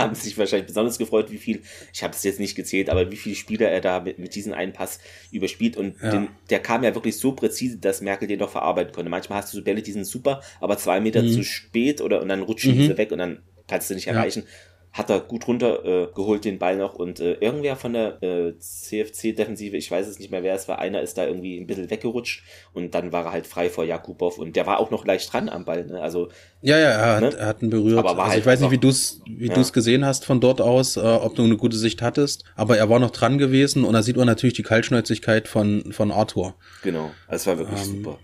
[0.00, 3.16] haben sich wahrscheinlich besonders gefreut, wie viel, ich habe es jetzt nicht gezählt, aber wie
[3.16, 5.76] viele Spieler er da mit, mit diesem einen Pass überspielt.
[5.76, 6.10] Und ja.
[6.10, 9.10] den, der kam ja wirklich so präzise, dass Merkel den doch verarbeiten konnte.
[9.10, 11.32] Manchmal hast du so Bälle, die sind super, aber zwei Meter mhm.
[11.32, 12.78] zu spät oder und dann rutschen mhm.
[12.78, 14.44] diese weg und dann kannst du nicht erreichen.
[14.46, 16.94] Ja hat er gut runtergeholt, äh, den Ball noch.
[16.94, 20.78] Und äh, irgendwer von der äh, CFC-Defensive, ich weiß es nicht mehr, wer es war,
[20.78, 24.34] einer ist da irgendwie ein bisschen weggerutscht und dann war er halt frei vor Jakubow
[24.36, 25.86] und der war auch noch leicht dran am Ball.
[25.86, 26.00] Ne?
[26.00, 26.28] Also,
[26.60, 27.26] ja, ja, er, ne?
[27.28, 27.98] hat, er hat ihn berührt.
[27.98, 29.54] Aber war also halt ich weiß nicht, wie du es wie ja.
[29.54, 32.90] du's gesehen hast von dort aus, äh, ob du eine gute Sicht hattest, aber er
[32.90, 36.54] war noch dran gewesen und da sieht man natürlich die Kaltschnäuzigkeit von, von Arthur.
[36.82, 38.18] Genau, es war wirklich ähm, super.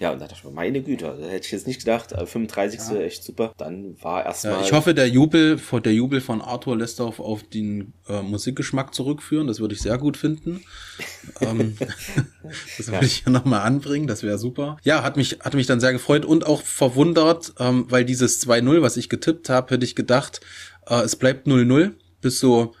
[0.00, 2.14] Ja, und da dachte ich mir, meine Güte, da hätte ich jetzt nicht gedacht.
[2.16, 2.80] 35.
[2.90, 3.00] Ja.
[3.02, 3.52] echt super.
[3.58, 4.54] Dann war erstmal.
[4.54, 8.94] Ja, ich hoffe, der Jubel, der Jubel von Arthur lässt auf, auf den äh, Musikgeschmack
[8.94, 9.46] zurückführen.
[9.46, 10.64] Das würde ich sehr gut finden.
[11.42, 11.76] ähm,
[12.78, 13.02] das würde ja.
[13.02, 14.06] ich hier nochmal anbringen.
[14.06, 14.78] Das wäre super.
[14.84, 18.80] Ja, hat mich, hat mich dann sehr gefreut und auch verwundert, ähm, weil dieses 2-0,
[18.80, 20.40] was ich getippt habe, hätte ich gedacht,
[20.86, 22.72] äh, es bleibt 0-0 bis so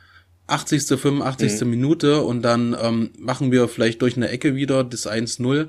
[0.46, 1.60] 80., 85.
[1.60, 1.70] Mhm.
[1.70, 5.68] Minute und dann ähm, machen wir vielleicht durch eine Ecke wieder das 1-0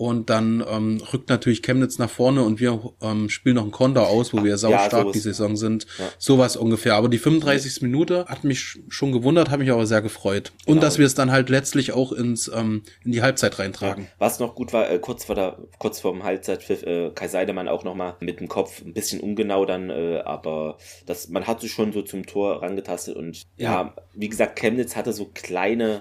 [0.00, 4.06] und dann ähm, rückt natürlich Chemnitz nach vorne und wir ähm, spielen noch einen Konter
[4.06, 5.86] aus, wo wir saustark ja, die Saison sind.
[5.98, 6.06] Ja.
[6.16, 6.94] Sowas ungefähr.
[6.94, 7.82] Aber die 35.
[7.82, 10.52] Minute hat mich schon gewundert, hat mich aber sehr gefreut.
[10.64, 10.76] Genau.
[10.76, 14.04] Und dass wir es dann halt letztlich auch ins ähm, in die Halbzeit reintragen.
[14.04, 14.10] Ja.
[14.16, 17.68] Was noch gut war, äh, kurz vor der kurz vor dem Halbzeitpfiff, äh, Kai Seidemann
[17.68, 21.72] auch nochmal mit dem Kopf ein bisschen ungenau dann, äh, aber das man hat sich
[21.72, 26.00] schon so zum Tor rangetastet und ja, ja wie gesagt, Chemnitz hatte so kleine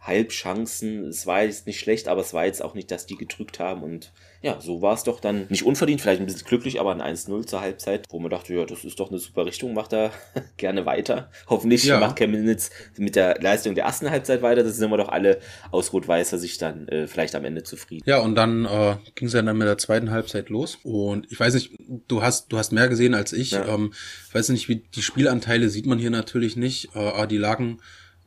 [0.00, 1.04] Halbchancen.
[1.04, 3.82] Es war jetzt nicht schlecht, aber es war jetzt auch nicht, dass die gedrückt haben.
[3.82, 7.16] Und ja, so war es doch dann nicht unverdient, vielleicht ein bisschen glücklich, aber ein
[7.16, 10.12] 1-0 zur Halbzeit, wo man dachte, ja, das ist doch eine super Richtung, macht er
[10.56, 11.30] gerne weiter.
[11.48, 12.00] Hoffentlich ja.
[12.00, 14.62] macht Chemnitz mit der Leistung der ersten Halbzeit weiter.
[14.62, 15.38] Das sind wir doch alle
[15.70, 18.02] aus Rot-Weißer sich dann äh, vielleicht am Ende zufrieden.
[18.06, 20.78] Ja, und dann äh, ging es ja dann mit der zweiten Halbzeit los.
[20.82, 21.72] Und ich weiß nicht,
[22.08, 23.50] du hast, du hast mehr gesehen als ich.
[23.50, 23.68] Ja.
[23.68, 23.92] Ähm,
[24.32, 26.96] weiß nicht, wie die Spielanteile sieht man hier natürlich nicht.
[26.96, 27.80] Äh, die lagen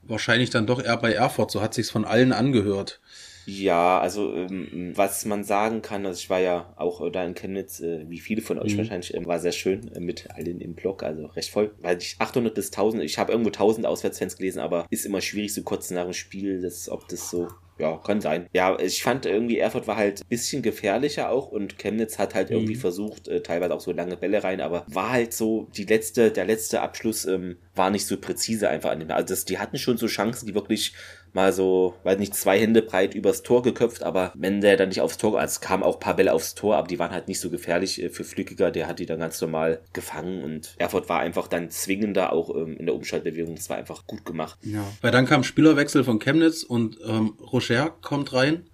[0.07, 3.01] wahrscheinlich dann doch eher bei Erfurt, so hat sich's von allen angehört.
[3.45, 7.81] Ja, also ähm, was man sagen kann, also ich war ja auch da in Chemnitz,
[7.81, 8.79] äh, wie viele von euch mhm.
[8.79, 12.15] wahrscheinlich, äh, war sehr schön äh, mit allen im Blog, also recht voll, weil ich
[12.19, 15.91] 800 bis 1000, ich habe irgendwo 1000 Auswärtsfans gelesen, aber ist immer schwierig so kurz
[15.91, 18.47] nach dem Spiel, das, ob das so ja, kann sein.
[18.53, 22.49] Ja, ich fand irgendwie, Erfurt war halt ein bisschen gefährlicher auch und Chemnitz hat halt
[22.49, 22.57] mhm.
[22.57, 26.31] irgendwie versucht, äh, teilweise auch so lange Bälle rein, aber war halt so die letzte,
[26.31, 29.09] der letzte Abschluss ähm, war nicht so präzise einfach an dem.
[29.11, 30.93] Also das, die hatten schon so Chancen, die wirklich
[31.33, 35.01] mal so, weiß nicht, zwei Hände breit übers Tor geköpft, aber wenn der dann nicht
[35.01, 37.39] aufs Tor, also es kamen auch paar Bälle aufs Tor, aber die waren halt nicht
[37.39, 41.21] so gefährlich äh, für Flückiger, der hat die dann ganz normal gefangen und Erfurt war
[41.21, 44.59] einfach dann zwingender auch ähm, in der Umschaltbewegung, es war einfach gut gemacht.
[44.61, 48.69] Ja, weil dann kam Spielerwechsel von Chemnitz und ähm, Rocher kommt rein.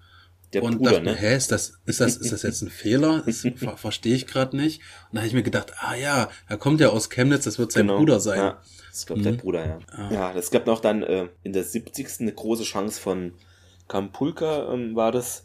[0.52, 1.14] Der und Bruder, dachte, ne?
[1.14, 3.22] hä, ist das, ist das, ist das jetzt ein Fehler?
[3.24, 4.80] Das ver verstehe ich gerade nicht.
[5.08, 7.70] Und da habe ich mir gedacht, ah ja, er kommt ja aus Chemnitz, das wird
[7.70, 7.98] sein genau.
[7.98, 8.38] Bruder sein.
[8.38, 8.62] Ja.
[8.90, 9.22] Das ich, mhm.
[9.22, 9.78] der Bruder, ja.
[9.92, 10.12] Ah.
[10.12, 12.20] Ja, es gab noch dann äh, in der 70.
[12.20, 13.32] eine große Chance von
[13.88, 15.44] Kampulka, ähm, war das,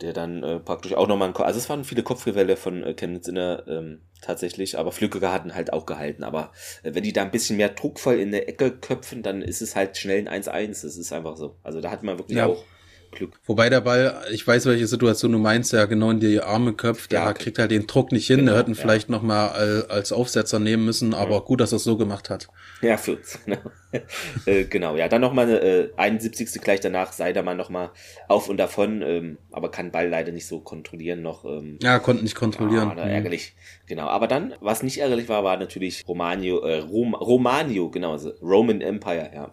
[0.00, 3.28] der dann äh, praktisch auch nochmal ein, also es waren viele Kopfgewelle von äh, Chemnitz
[3.28, 6.52] in der, ähm, tatsächlich, aber Flückiger hatten halt auch gehalten, aber
[6.82, 9.76] äh, wenn die da ein bisschen mehr druckvoll in der Ecke köpfen, dann ist es
[9.76, 11.56] halt schnell ein 1-1, das ist einfach so.
[11.62, 12.46] Also da hat man wirklich ja.
[12.46, 12.64] auch
[13.14, 13.38] Glück.
[13.46, 17.12] Wobei der Ball, ich weiß, welche Situation du meinst, ja genau in die Arme köpft,
[17.12, 18.80] ja, der kriegt halt den Druck nicht hin, genau, der hätten ja.
[18.80, 21.40] vielleicht nochmal als Aufsetzer nehmen müssen, aber ja.
[21.40, 22.48] gut, dass er es so gemacht hat.
[22.82, 23.58] Ja, für uns, genau.
[24.46, 26.60] äh, genau, ja, dann nochmal eine äh, 71.
[26.60, 27.90] gleich danach, Seidermann nochmal
[28.28, 31.44] auf und davon, ähm, aber kann Ball leider nicht so kontrollieren noch.
[31.44, 32.98] Ähm, ja, konnte nicht kontrollieren.
[32.98, 33.54] Ah, ärgerlich,
[33.86, 34.06] genau.
[34.06, 38.80] Aber dann, was nicht ärgerlich war, war natürlich Romanio, äh, Rom, Romanio, genau, also Roman
[38.80, 39.50] Empire, ja.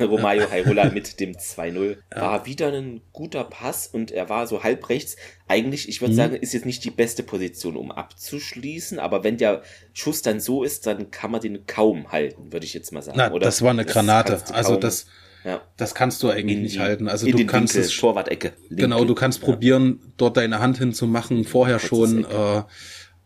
[0.06, 1.96] Romario Hairola mit dem 2-0.
[2.14, 5.16] War wieder ein guter Pass und er war so halb rechts.
[5.46, 6.16] Eigentlich, ich würde mhm.
[6.16, 10.62] sagen, ist jetzt nicht die beste Position, um abzuschließen, aber wenn der Schuss dann so
[10.62, 13.18] ist, dann kann man den kaum halten, würde ich jetzt mal sagen.
[13.18, 14.42] Na, Oder das war eine Granate.
[14.52, 15.06] Also das,
[15.44, 15.62] ja.
[15.76, 17.08] das kannst du eigentlich in, nicht halten.
[17.08, 18.52] Also du kannst Winkel, es Torwart-Ecke.
[18.70, 20.12] Genau, du kannst probieren, ja.
[20.16, 22.24] dort deine Hand hinzumachen, vorher schon.
[22.24, 22.62] Äh,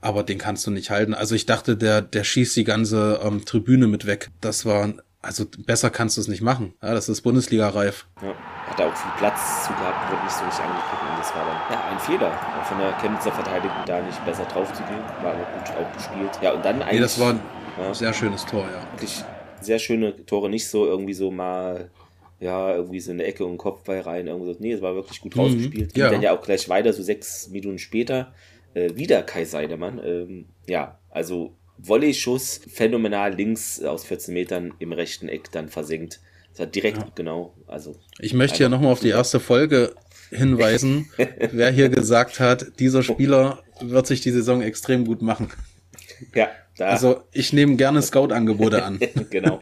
[0.02, 1.14] aber den kannst du nicht halten.
[1.14, 4.30] Also ich dachte, der, der schießt die ganze ähm, Tribüne mit weg.
[4.42, 6.74] Das war, also besser kannst du es nicht machen.
[6.82, 8.06] Ja, das ist Bundesliga-reif.
[8.20, 8.34] Ja
[8.72, 11.44] hat er auch viel Platz zu gehabt, wurde nicht so richtig angeguckt und das war
[11.44, 12.32] dann ja, ein Fehler
[12.64, 15.02] von der Chemnitzer Verteidigung da nicht besser drauf zu gehen.
[15.22, 16.30] War aber gut auch gespielt.
[16.40, 16.94] Ja, und dann eigentlich.
[16.94, 17.40] Nee, das war ein
[17.78, 18.80] ja, sehr schönes Tor, ja.
[18.92, 19.24] Wirklich
[19.60, 21.90] sehr schöne Tore, nicht so irgendwie so mal
[22.40, 24.26] ja, irgendwie so in der Ecke und Kopfball rein.
[24.26, 24.58] Irgendwie so.
[24.58, 25.94] Nee, es war wirklich gut mhm, rausgespielt.
[25.94, 26.10] Ging ja.
[26.10, 28.34] dann ja auch gleich weiter, so sechs Minuten später.
[28.74, 30.00] Äh, wieder Kai Seidemann.
[30.04, 36.20] Ähm, ja, also Volley-Schuss, phänomenal links aus 14 Metern im rechten Eck dann versenkt.
[36.52, 37.08] Das hat direkt, ja.
[37.14, 37.96] genau, also.
[38.18, 39.94] Ich möchte ja nochmal auf die erste Folge
[40.30, 41.10] hinweisen,
[41.52, 45.50] wer hier gesagt hat, dieser Spieler wird sich die Saison extrem gut machen.
[46.34, 46.88] Ja, da.
[46.88, 49.00] Also ich nehme gerne Scout-Angebote an.
[49.30, 49.60] genau.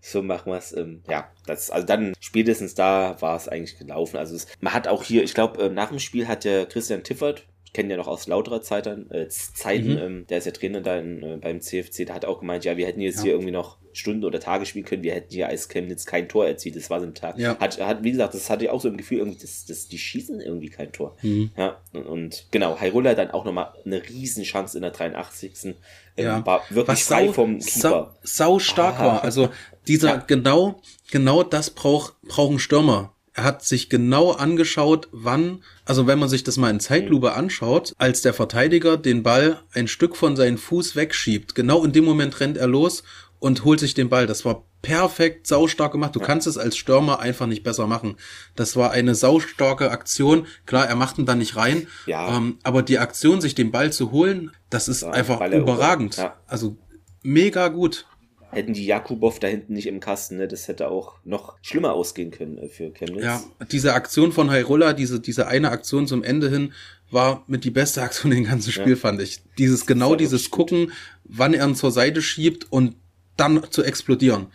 [0.00, 0.74] So machen wir es.
[0.74, 4.16] Ähm, ja, das, also dann spätestens da war es eigentlich gelaufen.
[4.16, 7.02] Also es, man hat auch hier, ich glaube, äh, nach dem Spiel hat der Christian
[7.02, 9.98] Tiffert, kennen ja noch aus lauterer Zeiten, äh, Zeiten, mhm.
[9.98, 12.76] ähm, der ist ja Trainer da in, äh, beim CFC, der hat auch gemeint, ja,
[12.76, 13.24] wir hätten jetzt ja.
[13.24, 16.46] hier irgendwie noch Stunden oder Tage spielen können, wir hätten hier als Chemnitz kein Tor
[16.46, 17.38] erzielt, das war so ein Tag.
[17.38, 17.58] Ja.
[17.58, 19.98] Hat, hat, wie gesagt, das hatte ich auch so im Gefühl, irgendwie, das, das, die
[19.98, 21.16] schießen irgendwie kein Tor.
[21.22, 21.50] Mhm.
[21.56, 25.52] Ja, und, und genau, Hairola dann auch nochmal eine Riesenchance in der 83.
[25.64, 25.74] Ähm,
[26.16, 26.46] ja.
[26.46, 27.70] War wirklich Was frei sau, vom Keeper.
[27.80, 29.06] Sau, sau stark ah.
[29.06, 29.48] war, also
[29.86, 30.80] dieser, genau,
[31.10, 36.44] genau das braucht, ein Stürmer er hat sich genau angeschaut, wann, also wenn man sich
[36.44, 40.96] das mal in Zeitlupe anschaut, als der Verteidiger den Ball ein Stück von seinem Fuß
[40.96, 43.02] wegschiebt, genau in dem Moment rennt er los
[43.38, 44.26] und holt sich den Ball.
[44.26, 46.14] Das war perfekt, saustark gemacht.
[46.14, 48.16] Du kannst es als Stürmer einfach nicht besser machen.
[48.54, 50.46] Das war eine saustarke Aktion.
[50.66, 51.86] Klar, er macht ihn dann nicht rein.
[52.06, 52.36] Ja.
[52.36, 56.16] Ähm, aber die Aktion, sich den Ball zu holen, das ist ja, einfach überragend.
[56.16, 56.36] Ja.
[56.46, 56.76] Also
[57.22, 58.06] mega gut
[58.50, 60.48] hätten die Jakubow da hinten nicht im Kasten, ne?
[60.48, 63.24] das hätte auch noch schlimmer ausgehen können äh, für Chemnitz.
[63.24, 66.72] Ja, diese Aktion von Hairola, diese, diese eine Aktion zum Ende hin,
[67.10, 68.96] war mit die beste Aktion im ganzen Spiel, ja.
[68.96, 69.40] fand ich.
[69.58, 70.92] Dieses, genau dieses Gucken,
[71.24, 72.96] wann er ihn zur Seite schiebt und
[73.36, 74.48] dann zu explodieren.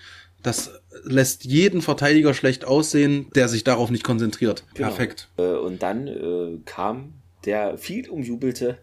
[0.43, 0.71] Das
[1.03, 4.63] lässt jeden Verteidiger schlecht aussehen, der sich darauf nicht konzentriert.
[4.75, 4.89] Genau.
[4.89, 5.29] Perfekt.
[5.37, 7.13] Äh, und dann äh, kam
[7.45, 8.77] der viel umjubelte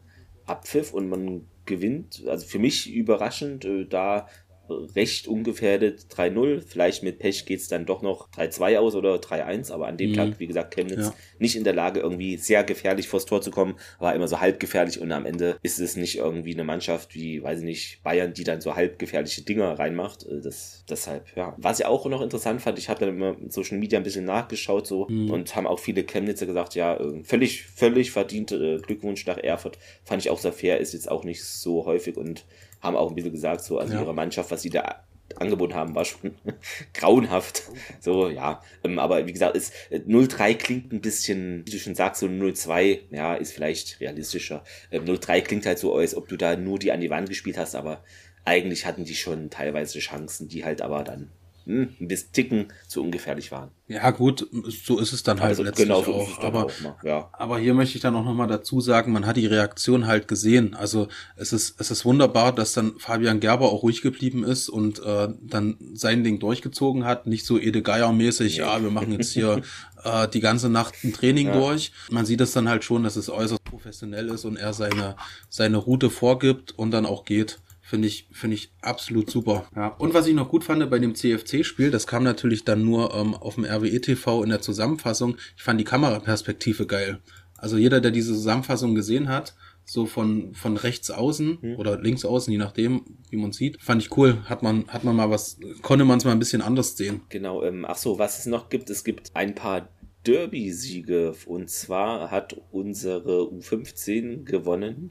[0.46, 4.29] Abpfiff und man gewinnt, also für mich überraschend, äh, da
[4.68, 6.62] recht ungefährdet 3-0.
[6.66, 10.11] Vielleicht mit Pech geht es dann doch noch 3-2 aus oder 3-1, aber an dem
[10.11, 10.14] mhm.
[10.14, 11.14] Tag, wie gesagt, Chemnitz ja.
[11.38, 14.61] nicht in der Lage, irgendwie sehr gefährlich vors Tor zu kommen, war immer so halb
[14.61, 18.33] gefährlich und am Ende ist es nicht irgendwie eine Mannschaft wie, weiß ich nicht, Bayern,
[18.33, 20.25] die dann so halb gefährliche Dinger reinmacht.
[20.27, 21.55] Äh, das, deshalb, ja.
[21.59, 24.25] Was ich auch noch interessant fand, ich habe dann immer in Social Media ein bisschen
[24.25, 25.31] nachgeschaut so mhm.
[25.31, 29.79] und haben auch viele Chemnitzer gesagt, ja, äh, völlig, völlig verdiente äh, Glückwunsch nach Erfurt.
[30.05, 32.44] Fand ich auch sehr fair, ist jetzt auch nicht so häufig und
[32.83, 34.03] haben auch ein bisschen gesagt, so, also ja.
[34.03, 35.05] ihre Mannschaft, was sie da
[35.37, 36.35] angeboten haben, war schon
[36.95, 37.62] grauenhaft.
[38.01, 38.62] So, ja.
[38.85, 42.27] Ähm, aber wie gesagt, ist, 0-3 äh, klingt ein bisschen, wie du schon sagst, so
[42.27, 44.64] 0-2, ja, ist vielleicht realistischer.
[44.92, 47.57] 0-3 ähm, klingt halt so, als ob du da nur die an die Wand gespielt
[47.57, 48.03] hast, aber
[48.45, 51.31] eigentlich hatten die schon teilweise Chancen, die halt aber dann
[51.64, 53.70] hm, ein Ticken zu ungefährlich waren.
[53.88, 54.48] Ja, gut,
[54.85, 56.38] so ist es dann halt also, letztlich genau so auch.
[56.42, 57.29] aber, auch mal, ja.
[57.33, 60.75] aber hier möchte ich dann auch nochmal dazu sagen, man hat die Reaktion halt gesehen.
[60.75, 65.05] Also es ist, es ist wunderbar, dass dann Fabian Gerber auch ruhig geblieben ist und
[65.05, 67.27] äh, dann sein Ding durchgezogen hat.
[67.27, 68.77] Nicht so Ede Geier-mäßig, ja.
[68.79, 69.61] ja, wir machen jetzt hier
[70.05, 71.55] äh, die ganze Nacht ein Training ja.
[71.55, 71.92] durch.
[72.11, 75.16] Man sieht es dann halt schon, dass es äußerst professionell ist und er seine,
[75.51, 77.59] seine Route vorgibt und dann auch geht.
[77.93, 79.67] Finde ich, finde ich absolut super.
[79.77, 79.89] Ja.
[79.89, 83.35] Und was ich noch gut fand bei dem CFC-Spiel, das kam natürlich dann nur ähm,
[83.35, 85.37] auf dem RWE TV in der Zusammenfassung.
[85.59, 87.21] Ich fand die Kameraperspektive geil.
[87.55, 91.77] Also jeder, der diese Zusammenfassung gesehen hat, so von, von rechts außen mhm.
[91.77, 93.79] oder links außen, je nachdem, wie man sieht.
[93.83, 94.39] Fand ich cool.
[94.47, 97.21] Hat man, hat man mal was, konnte man es mal ein bisschen anders sehen.
[97.29, 99.91] Genau, ähm, ach so, was es noch gibt, es gibt ein paar
[100.27, 105.11] Derby-Siege und zwar hat unsere U15 gewonnen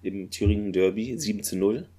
[0.00, 1.90] im Thüringen Derby 7 zu 0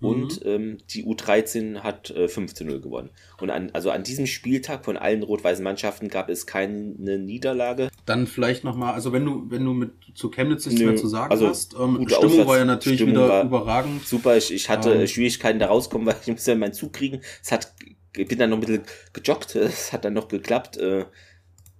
[0.00, 0.50] und mhm.
[0.50, 3.10] ähm, die U13 hat äh, 5 zu 0 gewonnen.
[3.40, 7.88] Und an, also an diesem Spieltag von allen rot-weißen Mannschaften gab es keine Niederlage.
[8.04, 11.08] Dann vielleicht nochmal, also wenn du, wenn du mit zu Chemnitz nichts Nö, mehr zu
[11.08, 14.06] sagen also hast, ähm, Stimmung Auswärts, war ja natürlich Stimmung wieder überragend.
[14.06, 15.06] Super, ich, ich hatte ähm.
[15.06, 17.22] Schwierigkeiten da rauskommen, weil ich musste ja meinen Zug kriegen.
[17.42, 17.72] Es hat,
[18.14, 18.82] ich bin dann noch ein bisschen
[19.14, 20.76] gejoggt, es hat dann noch geklappt.
[20.76, 21.06] Äh,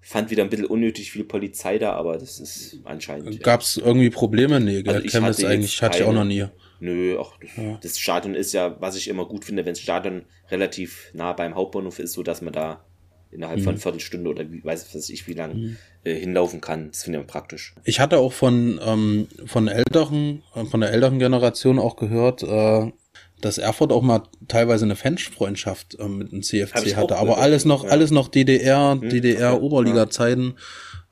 [0.06, 3.42] fand wieder ein bisschen unnötig viel Polizei da, aber das ist anscheinend.
[3.42, 4.60] Gab es irgendwie Probleme?
[4.60, 6.46] Nee, also Chemnitz eigentlich hatte ich auch noch nie.
[6.78, 7.78] Nö, auch ja.
[7.82, 11.56] das Stadion ist ja, was ich immer gut finde, wenn das Stadion relativ nah beim
[11.56, 12.84] Hauptbahnhof ist, so dass man da
[13.32, 13.64] innerhalb mhm.
[13.64, 15.76] von Viertelstunde oder wie weiß was ich wie lange mhm.
[16.04, 16.90] äh, hinlaufen kann.
[16.92, 17.74] Das finde ich praktisch.
[17.82, 22.92] Ich hatte auch von ähm, von älteren äh, von der älteren Generation auch gehört, äh,
[23.40, 27.84] dass Erfurt auch mal teilweise eine Fanfreundschaft äh, mit dem CFC hatte, aber alles noch
[27.84, 27.90] ja.
[27.90, 29.08] alles noch DDR, mhm.
[29.08, 30.54] DDR Oberliga Zeiten.
[30.56, 30.62] Ja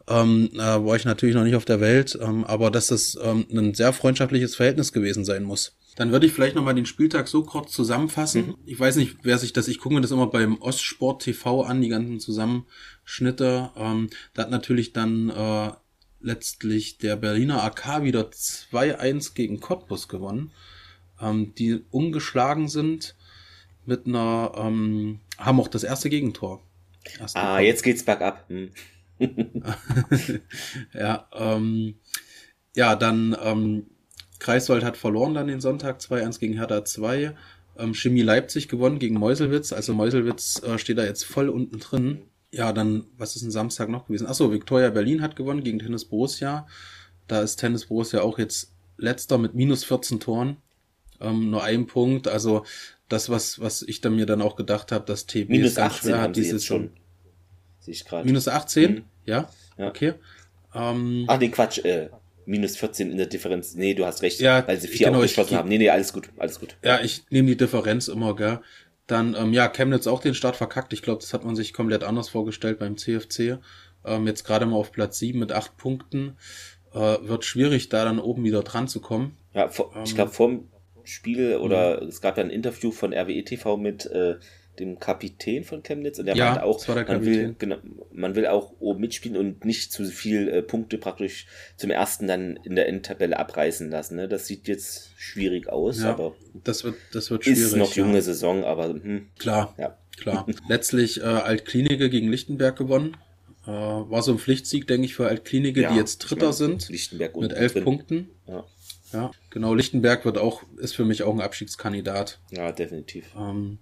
[0.08, 3.46] ähm, äh, war ich natürlich noch nicht auf der Welt, ähm, aber dass das ähm,
[3.50, 5.76] ein sehr freundschaftliches Verhältnis gewesen sein muss.
[5.96, 8.48] Dann würde ich vielleicht nochmal den Spieltag so kurz zusammenfassen.
[8.48, 8.54] Mhm.
[8.66, 11.80] Ich weiß nicht, wer sich das, ich gucke mir das immer beim Ostsport TV an,
[11.80, 13.70] die ganzen Zusammenschnitte.
[13.76, 15.70] Ähm, da hat natürlich dann äh,
[16.20, 20.52] letztlich der Berliner AK wieder 2-1 gegen Cottbus gewonnen,
[21.20, 23.16] ähm, die ungeschlagen sind
[23.86, 26.62] mit einer, ähm, haben auch das erste Gegentor.
[27.18, 28.48] Erste ah, jetzt geht's bergab.
[28.48, 28.70] Hm.
[30.94, 31.94] ja, ähm,
[32.74, 33.86] ja, dann ähm,
[34.38, 37.34] Kreiswald hat verloren dann den Sonntag 2-1 gegen Hertha 2.
[37.78, 39.72] Ähm, Chemie Leipzig gewonnen gegen Meuselwitz.
[39.72, 42.22] Also Meuselwitz äh, steht da jetzt voll unten drin.
[42.50, 44.26] Ja, dann, was ist ein Samstag noch gewesen?
[44.26, 46.66] Achso, Victoria Berlin hat gewonnen gegen Tennis Borussia.
[47.26, 50.58] Da ist Tennis Borussia auch jetzt letzter mit minus 14 Toren.
[51.24, 52.28] Ähm, nur ein Punkt.
[52.28, 52.64] Also
[53.08, 56.20] das, was, was ich dann mir dann auch gedacht habe, dass TB minus 18 schwer
[56.20, 56.90] hat, dieses schon.
[57.80, 58.26] Sehe ich gerade.
[58.26, 58.92] Minus 18?
[58.92, 59.04] Mhm.
[59.24, 59.48] Ja?
[59.76, 59.88] ja?
[59.88, 60.14] Okay.
[60.74, 61.78] Ähm, Ach nee, Quatsch.
[61.84, 62.08] Äh,
[62.46, 63.74] minus 14 in der Differenz.
[63.74, 65.68] Nee, du hast recht, ja, weil sie vier genau, aufgeschlossen haben.
[65.68, 66.76] Nee, nee, alles gut, alles gut.
[66.82, 68.60] Ja, ich nehme die Differenz immer, gell.
[69.06, 70.92] Dann, ähm, ja, Chemnitz auch den Start verkackt.
[70.92, 73.58] Ich glaube, das hat man sich komplett anders vorgestellt beim CFC.
[74.04, 76.36] Ähm, jetzt gerade mal auf Platz 7 mit 8 Punkten.
[76.92, 79.36] Äh, wird schwierig, da dann oben wieder dran zu kommen.
[79.52, 80.68] Ja, vor, ähm, ich glaube, vorm
[81.04, 82.08] Spiel oder mhm.
[82.08, 84.36] es gab ja ein Interview von RWE TV mit äh,
[84.78, 87.76] dem Kapitän von Chemnitz und der ja, meinte auch, man will, genau,
[88.12, 92.56] man will auch oben mitspielen und nicht zu viel äh, Punkte praktisch zum ersten dann
[92.64, 94.16] in der Endtabelle abreißen lassen.
[94.16, 94.28] Ne?
[94.28, 97.60] Das sieht jetzt schwierig aus, ja, aber das wird, das wird schwierig.
[97.60, 98.22] Ist noch junge ja.
[98.22, 99.96] Saison, aber hm, klar, ja.
[100.16, 100.46] klar.
[100.68, 103.16] Letztlich äh, Altklinike gegen Lichtenberg gewonnen.
[103.66, 106.88] Äh, war so ein Pflichtsieg, denke ich, für Altklinike, die jetzt Dritter ich mein, sind.
[106.90, 107.84] Lichtenberg mit elf drin.
[107.84, 108.30] Punkten.
[108.46, 108.64] Ja.
[109.14, 109.74] Ja, genau.
[109.74, 112.40] Lichtenberg wird auch, ist für mich auch ein Abstiegskandidat.
[112.50, 113.26] Ja, definitiv.
[113.38, 113.78] Ähm,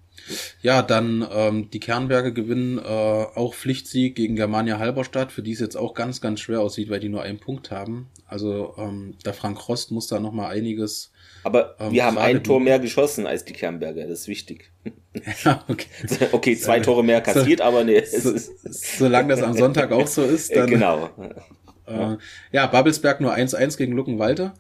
[0.61, 5.61] ja, dann ähm, die Kernberge gewinnen äh, auch Pflichtsieg gegen Germania Halberstadt, für die es
[5.61, 8.11] jetzt auch ganz, ganz schwer aussieht, weil die nur einen Punkt haben.
[8.27, 11.13] Also ähm, der Frank Rost muss da noch mal einiges.
[11.45, 14.71] Aber ähm, wir haben ein Tor mehr geschossen als die Kernberger, das ist wichtig.
[15.45, 15.89] Ja, okay.
[16.33, 18.03] okay, zwei Tore mehr kassiert, so, aber nee.
[18.03, 18.33] So,
[18.65, 20.71] solange das am Sonntag auch so ist, dann.
[20.71, 21.11] Genau.
[21.87, 22.17] Äh,
[22.51, 24.55] ja, Babelsberg nur 1-1 gegen Luckenwalde.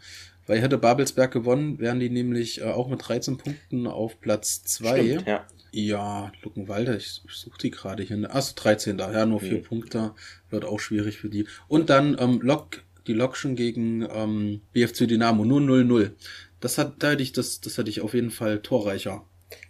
[0.46, 5.22] Weil hätte Babelsberg gewonnen, wären die nämlich äh, auch mit 13 Punkten auf Platz 2.
[5.26, 5.46] Ja.
[5.70, 8.34] ja, Luckenwalder, ich, ich suche die gerade hier.
[8.34, 8.98] Achso, 13.
[8.98, 9.62] da, Ja, nur vier mhm.
[9.62, 10.14] Punkte.
[10.50, 11.46] Wird auch schwierig für die.
[11.68, 16.12] Und dann ähm, Lok, die Lokschen gegen ähm, BFC Dynamo, nur 0-0.
[16.60, 19.24] Das hat, da hätte ich, das, das hätte ich auf jeden Fall torreicher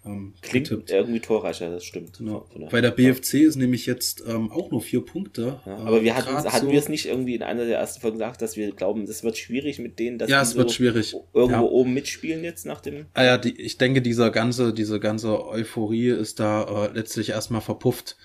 [0.05, 0.91] ähm, Klingt getippt.
[0.91, 2.19] irgendwie torreicher, das stimmt.
[2.19, 2.47] Genau.
[2.71, 5.61] Bei der BFC ist nämlich jetzt ähm, auch nur vier Punkte.
[5.65, 8.19] Ja, aber wir hatten, hatten so wir es nicht irgendwie in einer der ersten Folgen
[8.19, 11.15] gesagt, dass wir glauben, das wird schwierig mit denen, dass ja, es wird schwierig.
[11.35, 11.71] irgendwo ja.
[11.71, 13.07] oben mitspielen jetzt nach dem.
[13.15, 17.61] Ah ja, die, ich denke, dieser ganze, diese ganze Euphorie ist da äh, letztlich erstmal
[17.61, 18.17] verpufft.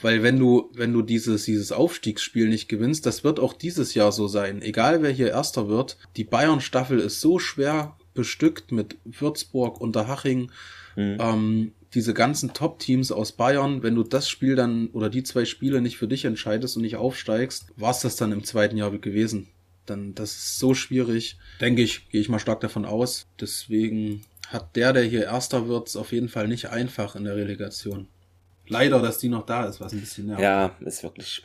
[0.00, 4.12] Weil wenn du, wenn du dieses, dieses Aufstiegsspiel nicht gewinnst, das wird auch dieses Jahr
[4.12, 4.62] so sein.
[4.62, 10.50] Egal wer hier Erster wird, die Bayern-Staffel ist so schwer bestückt mit Würzburg, Unterhaching,
[10.98, 11.16] Mhm.
[11.20, 15.80] Ähm, diese ganzen Top-Teams aus Bayern, wenn du das Spiel dann oder die zwei Spiele
[15.80, 19.46] nicht für dich entscheidest und nicht aufsteigst, war es das dann im zweiten Jahr gewesen.
[19.86, 21.38] Dann, das ist so schwierig.
[21.60, 23.26] Denke ich, gehe ich mal stark davon aus.
[23.40, 27.36] Deswegen hat der, der hier Erster wird, es auf jeden Fall nicht einfach in der
[27.36, 28.08] Relegation.
[28.66, 30.42] Leider, dass die noch da ist, was ein bisschen nervt.
[30.42, 31.44] Ja, ist wirklich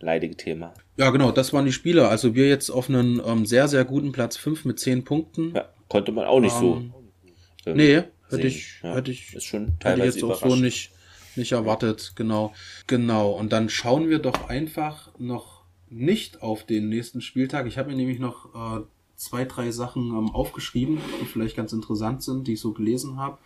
[0.00, 0.72] leidige Thema.
[0.96, 2.08] Ja, genau, das waren die Spieler.
[2.08, 5.52] Also wir jetzt auf einen ähm, sehr, sehr guten Platz 5 mit 10 Punkten.
[5.54, 7.70] Ja, konnte man auch nicht ähm, so.
[7.70, 10.90] Ähm, nee, hätte ich, ja, hätte ich, ist schon hätte ich jetzt auch so nicht,
[11.36, 12.52] nicht erwartet, genau.
[12.86, 13.32] Genau.
[13.32, 17.66] Und dann schauen wir doch einfach noch nicht auf den nächsten Spieltag.
[17.66, 18.84] Ich habe mir nämlich noch äh,
[19.16, 23.38] zwei, drei Sachen ähm, aufgeschrieben, die vielleicht ganz interessant sind, die ich so gelesen habe.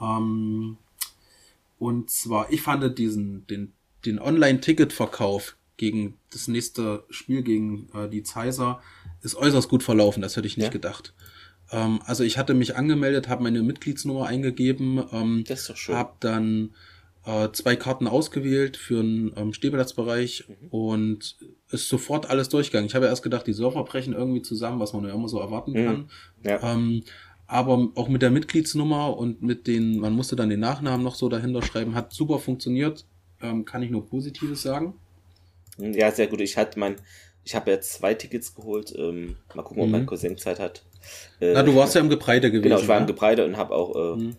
[0.00, 0.76] Ähm,
[1.78, 3.72] und zwar, ich fand diesen, den,
[4.04, 8.80] den Online-Ticket-Verkauf gegen das nächste Spiel gegen äh, die Zeiser
[9.22, 10.22] ist äußerst gut verlaufen.
[10.22, 10.72] Das hätte ich nicht ja.
[10.72, 11.12] gedacht.
[11.72, 15.96] Ähm, also ich hatte mich angemeldet, habe meine Mitgliedsnummer eingegeben, ähm, das ist doch schön.
[15.96, 16.70] habe dann
[17.24, 20.68] äh, zwei Karten ausgewählt für einen ähm, Stehplatzbereich mhm.
[20.68, 21.36] und
[21.70, 22.86] ist sofort alles durchgegangen.
[22.86, 25.72] Ich habe erst gedacht, die Server brechen irgendwie zusammen, was man ja immer so erwarten
[25.72, 25.86] mhm.
[25.86, 26.10] kann.
[26.44, 26.72] Ja.
[26.72, 27.04] Ähm,
[27.46, 31.28] aber auch mit der Mitgliedsnummer und mit den, man musste dann den Nachnamen noch so
[31.28, 33.04] dahinter schreiben, hat super funktioniert.
[33.42, 34.94] Ähm, kann ich nur Positives sagen.
[35.78, 36.40] Ja, sehr gut.
[36.40, 36.96] Ich hatte mein,
[37.44, 38.94] ich habe jetzt zwei Tickets geholt.
[38.96, 40.06] Ähm, mal gucken, ob mein mhm.
[40.06, 40.84] Cousin Zeit hat.
[41.40, 42.62] Äh, Na, du warst ja im Gebreide gewesen.
[42.62, 43.06] Genau, ich war im ne?
[43.06, 44.36] Gebreide und habe auch äh, mhm.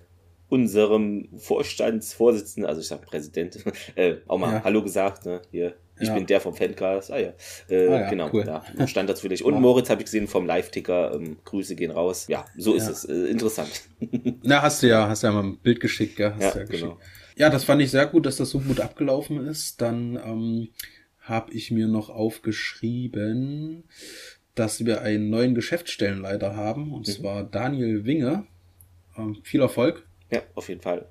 [0.50, 3.64] unserem Vorstandsvorsitzenden, also ich sag Präsident,
[3.96, 4.64] äh, auch mal ja.
[4.64, 5.26] Hallo gesagt.
[5.26, 5.42] Ne?
[5.52, 6.16] Hier, ich ja.
[6.16, 7.12] bin der vom Fancast.
[7.12, 7.34] Ah ja,
[7.70, 8.30] äh, ah, ja genau.
[8.34, 8.46] Cool.
[8.46, 9.44] Ja, stand natürlich.
[9.44, 11.14] Und Moritz habe ich gesehen vom Live-Ticker.
[11.14, 12.26] Ähm, Grüße gehen raus.
[12.28, 13.06] Ja, so ist es.
[13.06, 13.70] Äh, interessant.
[14.44, 16.34] Na, hast du ja, hast ja mal ein Bild geschickt, gell?
[16.40, 16.98] Hast ja, genau.
[17.36, 19.82] Ja, das fand ich sehr gut, dass das so gut abgelaufen ist.
[19.82, 20.70] Dann ähm,
[21.20, 23.86] habe ich mir noch aufgeschrieben,
[24.56, 27.12] dass wir einen neuen Geschäftsstellenleiter haben, und mhm.
[27.12, 28.46] zwar Daniel Winge.
[29.18, 30.06] Ähm, viel Erfolg.
[30.32, 31.08] Ja, auf jeden Fall.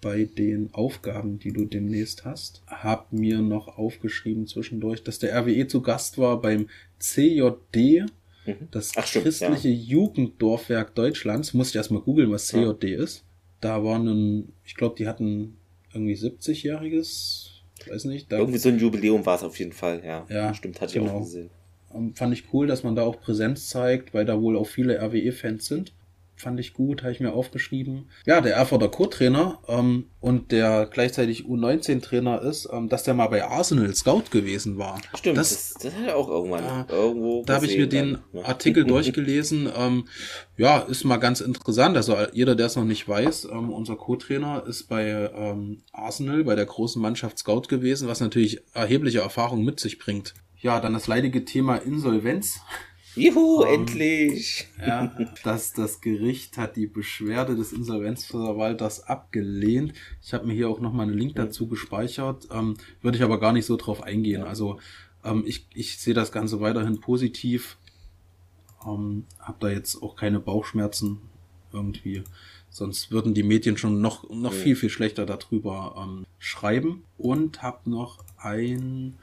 [0.00, 2.62] Bei den Aufgaben, die du demnächst hast.
[2.66, 8.06] Hab mir noch aufgeschrieben zwischendurch, dass der RWE zu Gast war beim CJD,
[8.46, 8.68] mhm.
[8.70, 9.74] das Ach, christliche ja.
[9.74, 11.54] Jugenddorfwerk Deutschlands.
[11.54, 13.02] Muss ich erstmal googeln, was CJD ja.
[13.02, 13.24] ist.
[13.60, 15.56] Da waren, ein, ich glaube, die hatten
[15.92, 17.54] irgendwie 70-jähriges
[17.86, 18.30] weiß nicht.
[18.30, 20.26] Da Irgendwie so ein Jubiläum war es auf jeden Fall, ja.
[20.28, 20.54] Ja.
[20.54, 21.04] Stimmt, hatte genau.
[21.04, 21.24] ich auch genau.
[21.24, 21.50] gesehen.
[21.94, 25.00] Ähm, fand ich cool, dass man da auch Präsenz zeigt, weil da wohl auch viele
[25.00, 25.92] RWE-Fans sind
[26.36, 28.10] fand ich gut, habe ich mir aufgeschrieben.
[28.26, 33.44] Ja, der Erfurter Co-Trainer ähm, und der gleichzeitig U19-Trainer ist, ähm, dass der mal bei
[33.44, 35.00] Arsenal Scout gewesen war.
[35.14, 37.44] Stimmt, das, das, das hat er auch irgendwann äh, irgendwo.
[37.46, 38.44] Da habe ich mir den dann, ne?
[38.44, 39.68] Artikel durchgelesen.
[39.76, 40.08] Ähm,
[40.56, 41.96] ja, ist mal ganz interessant.
[41.96, 46.56] Also jeder, der es noch nicht weiß, ähm, unser Co-Trainer ist bei ähm, Arsenal, bei
[46.56, 50.34] der großen Mannschaft Scout gewesen, was natürlich erhebliche Erfahrung mit sich bringt.
[50.64, 52.62] Ja, dann das leidige Thema Insolvenz.
[53.14, 54.66] Juhu, ähm, endlich!
[54.80, 59.92] Ja, das, das Gericht hat die Beschwerde des Insolvenzverwalters abgelehnt.
[60.22, 63.52] Ich habe mir hier auch nochmal einen Link dazu gespeichert, ähm, würde ich aber gar
[63.52, 64.42] nicht so drauf eingehen.
[64.42, 64.80] Also
[65.22, 67.76] ähm, ich, ich sehe das Ganze weiterhin positiv.
[68.86, 71.18] Ähm, habe da jetzt auch keine Bauchschmerzen
[71.74, 72.24] irgendwie.
[72.70, 74.58] Sonst würden die Medien schon noch, noch ja.
[74.58, 77.04] viel, viel schlechter darüber ähm, schreiben.
[77.18, 79.18] Und habe noch ein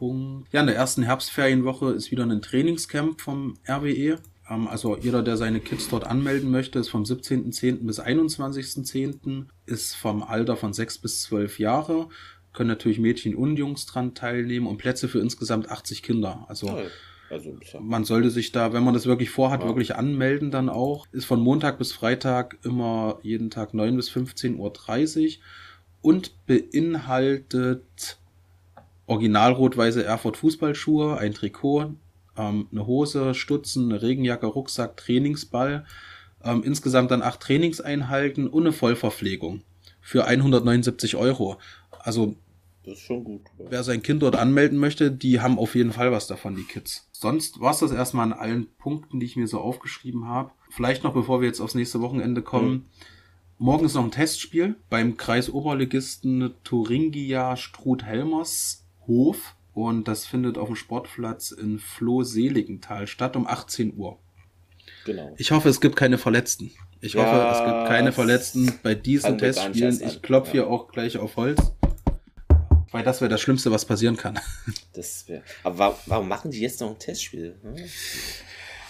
[0.00, 0.48] Punkt.
[0.50, 4.18] Ja, in der ersten Herbstferienwoche ist wieder ein Trainingscamp vom RWE.
[4.48, 7.86] Ähm, also jeder, der seine Kids dort anmelden möchte, ist vom 17.10.
[7.86, 9.44] bis 21.10.
[9.66, 12.08] ist vom Alter von 6 bis 12 Jahre.
[12.54, 16.46] Können natürlich Mädchen und Jungs dran teilnehmen und Plätze für insgesamt 80 Kinder.
[16.48, 16.80] Also,
[17.28, 19.66] also man sollte sich da, wenn man das wirklich vorhat, ja.
[19.66, 21.06] wirklich anmelden dann auch.
[21.12, 25.42] Ist von Montag bis Freitag immer jeden Tag 9 bis 15.30 Uhr
[26.00, 28.19] und beinhaltet
[29.10, 31.94] original rot-weiße Erfurt Fußballschuhe, ein Trikot,
[32.36, 35.84] ähm, eine Hose, Stutzen, eine Regenjacke, Rucksack, Trainingsball,
[36.44, 39.62] ähm, insgesamt dann acht Trainingseinheiten und eine Vollverpflegung
[40.00, 41.58] für 179 Euro.
[41.98, 42.36] Also
[42.84, 43.42] das ist schon gut.
[43.58, 43.66] Ja.
[43.68, 47.08] Wer sein Kind dort anmelden möchte, die haben auf jeden Fall was davon, die Kids.
[47.12, 50.52] Sonst war es das erstmal an allen Punkten, die ich mir so aufgeschrieben habe.
[50.70, 52.72] Vielleicht noch, bevor wir jetzt aufs nächste Wochenende kommen.
[52.72, 52.84] Mhm.
[53.58, 60.76] Morgen ist noch ein Testspiel beim Kreisoberligisten Thuringia Struth-Helmers Hof und das findet auf dem
[60.76, 64.18] Sportplatz in Floh-Seligenthal statt um 18 Uhr.
[65.04, 65.34] Genau.
[65.36, 66.70] Ich hoffe, es gibt keine Verletzten.
[67.00, 70.00] Ich ja, hoffe, es gibt keine Verletzten bei diesen Testspielen.
[70.06, 70.52] Ich klopfe ja.
[70.52, 71.72] hier auch gleich auf Holz.
[72.92, 74.38] Weil das wäre das Schlimmste, was passieren kann.
[74.92, 75.42] Das wäre.
[75.62, 77.56] Aber warum machen die jetzt noch ein Testspiel?
[77.62, 77.76] Hm?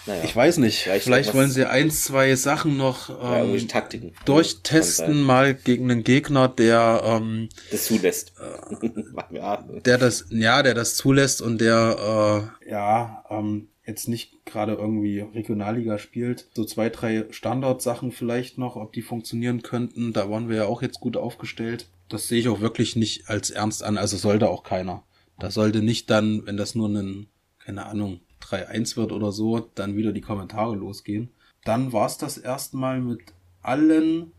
[0.05, 0.79] Naja, ich weiß nicht.
[0.79, 6.03] Vielleicht, vielleicht wollen sie ein, zwei Sachen noch ähm, ja, Taktiken durchtesten, mal gegen einen
[6.03, 8.33] Gegner, der ähm, das zulässt.
[8.39, 8.89] Äh,
[9.85, 15.19] der das, ja, der das zulässt und der äh, ja ähm, jetzt nicht gerade irgendwie
[15.19, 16.47] Regionalliga spielt.
[16.53, 20.13] So zwei, drei Standardsachen vielleicht noch, ob die funktionieren könnten.
[20.13, 21.87] Da waren wir ja auch jetzt gut aufgestellt.
[22.09, 23.97] Das sehe ich auch wirklich nicht als ernst an.
[23.97, 25.03] Also sollte auch keiner.
[25.39, 27.27] Da sollte nicht dann, wenn das nur ein,
[27.59, 31.29] keine Ahnung, 3-1 wird oder so, dann wieder die Kommentare losgehen.
[31.63, 33.21] Dann war es das erstmal mit
[33.61, 34.31] allen,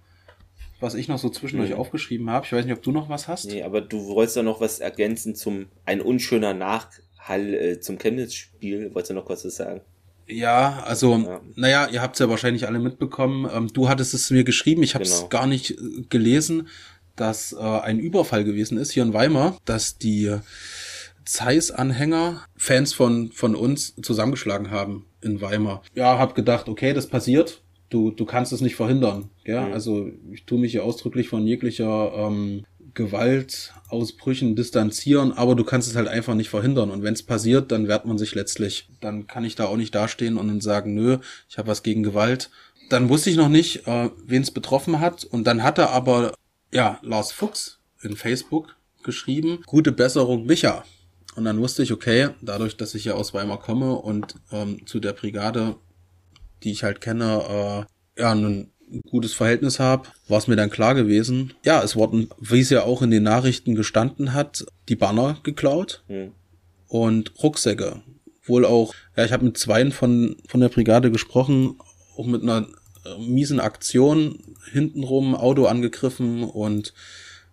[0.80, 1.76] was ich noch so zwischendurch mhm.
[1.76, 2.44] aufgeschrieben habe.
[2.46, 3.46] Ich weiß nicht, ob du noch was hast.
[3.46, 8.94] Nee, aber du wolltest da noch was ergänzen zum ein unschöner Nachhall äh, zum Chemnitz-Spiel.
[8.94, 9.80] Wolltest du noch was sagen?
[10.26, 11.40] Ja, also, ja.
[11.56, 13.48] naja, ihr habt es ja wahrscheinlich alle mitbekommen.
[13.52, 15.28] Ähm, du hattest es mir geschrieben, ich habe es genau.
[15.28, 16.68] gar nicht äh, gelesen,
[17.16, 20.36] dass äh, ein Überfall gewesen ist hier in Weimar, dass die
[21.24, 25.82] Zeiss-Anhänger Fans von, von uns zusammengeschlagen haben in Weimar.
[25.94, 27.62] Ja, hab gedacht, okay, das passiert.
[27.90, 29.30] Du, du kannst es nicht verhindern.
[29.44, 29.72] Ja, mhm.
[29.72, 32.64] also ich tue mich hier ausdrücklich von jeglicher ähm,
[32.94, 36.90] Gewaltausbrüchen distanzieren, aber du kannst es halt einfach nicht verhindern.
[36.90, 38.88] Und wenn es passiert, dann wehrt man sich letztlich.
[39.00, 41.18] Dann kann ich da auch nicht dastehen und dann sagen, nö,
[41.48, 42.50] ich habe was gegen Gewalt.
[42.88, 45.24] Dann wusste ich noch nicht, äh, wen es betroffen hat.
[45.24, 46.34] Und dann hatte aber
[46.72, 50.84] ja Lars Fuchs in Facebook geschrieben, gute Besserung, Micha.
[51.34, 55.00] Und dann wusste ich, okay, dadurch, dass ich ja aus Weimar komme und ähm, zu
[55.00, 55.76] der Brigade,
[56.62, 58.70] die ich halt kenne, äh, ja, ein
[59.10, 61.54] gutes Verhältnis habe, war es mir dann klar gewesen.
[61.64, 66.04] Ja, es wurden, wie es ja auch in den Nachrichten gestanden hat, die Banner geklaut
[66.08, 66.32] mhm.
[66.88, 68.02] und Rucksäcke.
[68.44, 71.78] Wohl auch, ja, ich habe mit zweien von, von der Brigade gesprochen,
[72.16, 72.66] auch mit einer
[73.06, 76.92] äh, miesen Aktion, hintenrum Auto angegriffen und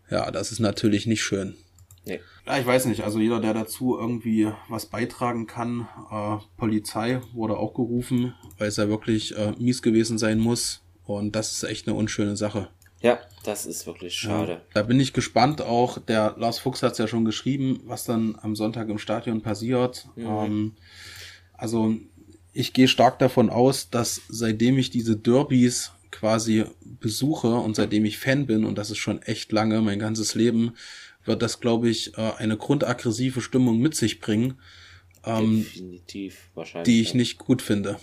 [0.10, 1.56] ja, das ist natürlich nicht schön.
[2.06, 2.20] Nee.
[2.50, 3.04] Ja, ich weiß nicht.
[3.04, 8.78] Also jeder, der dazu irgendwie was beitragen kann, äh, Polizei wurde auch gerufen, weil es
[8.78, 10.82] ja wirklich äh, mies gewesen sein muss.
[11.06, 12.70] Und das ist echt eine unschöne Sache.
[13.02, 14.52] Ja, das ist wirklich schade.
[14.54, 16.00] Ja, da bin ich gespannt auch.
[16.00, 20.08] Der Lars Fuchs hat es ja schon geschrieben, was dann am Sonntag im Stadion passiert.
[20.16, 20.26] Mhm.
[20.26, 20.72] Ähm,
[21.54, 21.94] also
[22.52, 26.66] ich gehe stark davon aus, dass seitdem ich diese Derbys quasi
[27.00, 30.74] besuche und seitdem ich Fan bin, und das ist schon echt lange, mein ganzes Leben,
[31.26, 34.60] wird das, glaube ich, äh, eine grundaggressive Stimmung mit sich bringen.
[35.26, 35.66] Ähm.
[36.86, 38.00] Die ich nicht gut finde.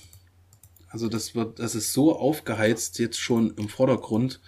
[0.88, 4.40] Also das wird, das ist so aufgeheizt jetzt schon im Vordergrund.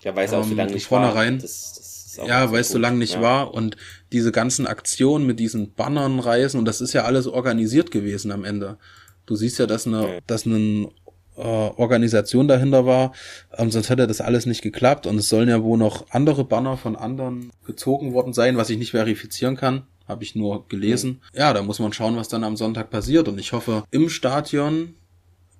[0.00, 1.42] Ja, weiß auch, wie ähm, lange nicht vornherein, war.
[1.42, 3.22] Das, das ja, weil es so lange nicht ja.
[3.22, 3.76] war und
[4.12, 8.44] diese ganzen Aktionen mit diesen Bannern reisen und das ist ja alles organisiert gewesen am
[8.44, 8.78] Ende.
[9.26, 10.20] Du siehst ja, dass eine, ja.
[10.26, 10.88] dass ein
[11.36, 13.12] äh, Organisation dahinter war,
[13.56, 16.76] ähm, sonst hätte das alles nicht geklappt und es sollen ja wohl noch andere Banner
[16.76, 19.86] von anderen gezogen worden sein, was ich nicht verifizieren kann.
[20.06, 21.22] Habe ich nur gelesen.
[21.32, 23.26] Ja, da muss man schauen, was dann am Sonntag passiert.
[23.26, 24.94] Und ich hoffe, im Stadion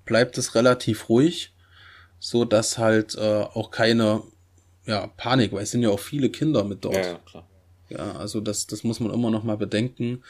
[0.05, 1.51] bleibt es relativ ruhig,
[2.19, 4.21] so dass halt äh, auch keine
[4.85, 6.95] ja, Panik, weil es sind ja auch viele Kinder mit dort.
[6.95, 7.47] Ja, ja klar.
[7.89, 10.23] Ja, also das, das muss man immer noch mal bedenken.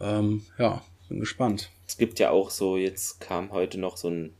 [0.00, 1.70] Ähm, ja, bin gespannt.
[1.86, 4.34] Es gibt ja auch so, jetzt kam heute noch so ein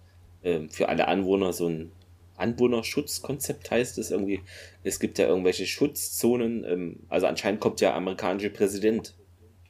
[0.45, 1.93] ähm, für alle Anwohner so ein
[2.37, 4.41] Anwohnerschutzkonzept heißt es irgendwie.
[4.83, 6.65] Es gibt ja irgendwelche Schutzzonen.
[6.65, 9.15] Ähm, also anscheinend kommt ja amerikanische Präsident.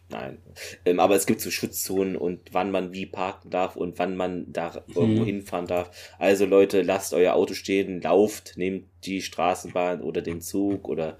[0.08, 0.38] Nein.
[0.84, 4.52] Ähm, aber es gibt so Schutzzonen und wann man wie parken darf und wann man
[4.52, 4.94] da mhm.
[4.94, 5.90] irgendwo hinfahren darf.
[6.18, 11.16] Also Leute, lasst euer Auto stehen, lauft, nehmt die Straßenbahn oder den Zug oder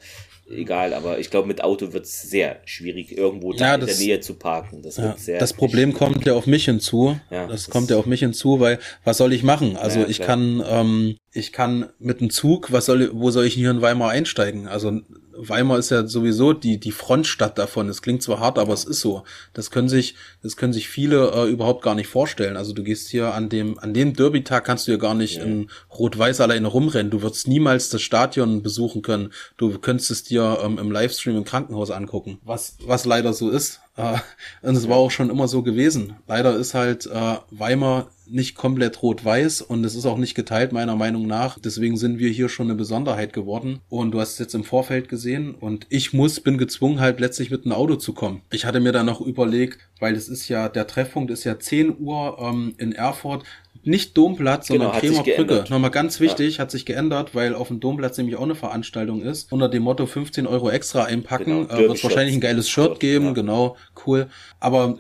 [0.53, 4.07] egal, aber ich glaube, mit Auto wird es sehr schwierig, irgendwo ja, das, in der
[4.07, 4.83] Nähe zu parken.
[4.83, 7.19] Das, ja, das Problem kommt ja auf mich hinzu.
[7.31, 9.77] Ja, das, das kommt ja auf mich hinzu, weil was soll ich machen?
[9.77, 13.71] Also ich kann, ähm, ich kann mit dem Zug, was soll, wo soll ich hier
[13.71, 14.69] in Weimar einsteigen?
[14.69, 15.01] Also
[15.35, 17.89] Weimar ist ja sowieso die, die Frontstadt davon.
[17.89, 19.25] Es klingt zwar hart, aber es ist so.
[19.55, 22.59] Das können sich, das können sich viele äh, überhaupt gar nicht vorstellen.
[22.59, 25.45] Also du gehst hier an dem, an dem Derby-Tag kannst du ja gar nicht ja.
[25.45, 27.11] in Rot-Weiß alleine rumrennen.
[27.11, 29.33] Du wirst niemals das Stadion besuchen können.
[29.57, 32.39] Du könntest es dir ähm, im Livestream im Krankenhaus angucken.
[32.45, 33.81] Was, was leider so ist.
[33.97, 34.19] Äh,
[34.63, 36.15] und es war auch schon immer so gewesen.
[36.27, 40.97] Leider ist halt äh, Weimar nicht komplett rot-weiß und es ist auch nicht geteilt, meiner
[40.97, 41.59] Meinung nach.
[41.59, 43.81] Deswegen sind wir hier schon eine Besonderheit geworden.
[43.91, 47.51] Und du hast es jetzt im Vorfeld gesehen und ich muss, bin gezwungen, halt letztlich
[47.51, 48.41] mit einem Auto zu kommen.
[48.51, 51.99] Ich hatte mir dann noch überlegt, weil es ist ja, der Treffpunkt ist ja 10
[51.99, 53.45] Uhr ähm, in Erfurt
[53.85, 55.65] nicht Domplatz, sondern genau, Bremer Brücke.
[55.71, 56.63] Nochmal ganz wichtig, ja.
[56.63, 59.53] hat sich geändert, weil auf dem Domplatz nämlich auch eine Veranstaltung ist.
[59.53, 63.27] Unter dem Motto 15 Euro extra einpacken, genau, äh, wird wahrscheinlich ein geiles Shirt geben,
[63.27, 63.33] ja.
[63.33, 63.77] genau,
[64.07, 64.29] cool.
[64.61, 64.99] Aber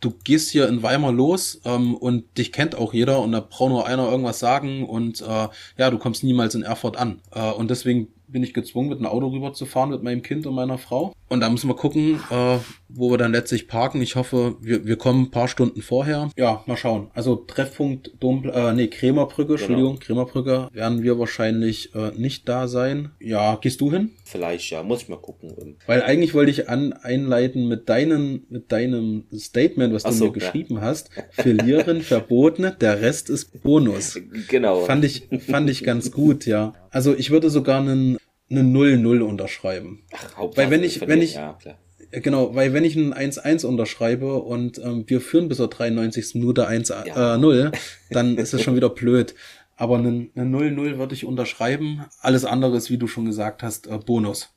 [0.00, 3.70] du gehst hier in Weimar los ähm, und dich kennt auch jeder und da braucht
[3.70, 7.20] nur einer irgendwas sagen und äh, ja, du kommst niemals in Erfurt an.
[7.32, 10.78] Äh, und deswegen bin ich gezwungen, mit einem Auto rüberzufahren mit meinem Kind und meiner
[10.78, 11.12] Frau.
[11.28, 12.58] Und da müssen wir gucken, äh,
[12.94, 14.00] wo wir dann letztlich parken.
[14.02, 16.30] Ich hoffe, wir, wir kommen ein paar Stunden vorher.
[16.36, 17.10] Ja, mal schauen.
[17.14, 19.60] Also Treffpunkt Dom, äh, nee, Krämerbrücke, genau.
[19.60, 23.10] Entschuldigung, Krämerbrücke werden wir wahrscheinlich äh, nicht da sein.
[23.20, 24.10] Ja, gehst du hin?
[24.24, 25.76] Vielleicht, ja, muss ich mal gucken.
[25.86, 30.24] Weil eigentlich wollte ich an, einleiten mit deinen, mit deinem Statement, was Ach du so,
[30.26, 30.82] mir geschrieben ja.
[30.82, 31.10] hast.
[31.30, 34.18] Verlieren, verboten, der Rest ist Bonus.
[34.48, 34.84] Genau.
[34.84, 36.74] Fand ich, fand ich ganz gut, ja.
[36.90, 38.18] Also ich würde sogar einen,
[38.50, 40.02] eine 0-0 unterschreiben.
[40.12, 41.76] Ach, Weil wenn ich, wenn ich, ja, klar
[42.12, 46.34] Genau, weil wenn ich ein 1-1 unterschreibe und ähm, wir führen bis zur 93.
[46.34, 47.66] Minute 1-0, ja.
[47.68, 47.72] äh,
[48.10, 49.34] dann ist es schon wieder blöd.
[49.76, 52.04] Aber eine 0-0 würde ich unterschreiben.
[52.20, 54.52] Alles andere ist, wie du schon gesagt hast, äh, Bonus.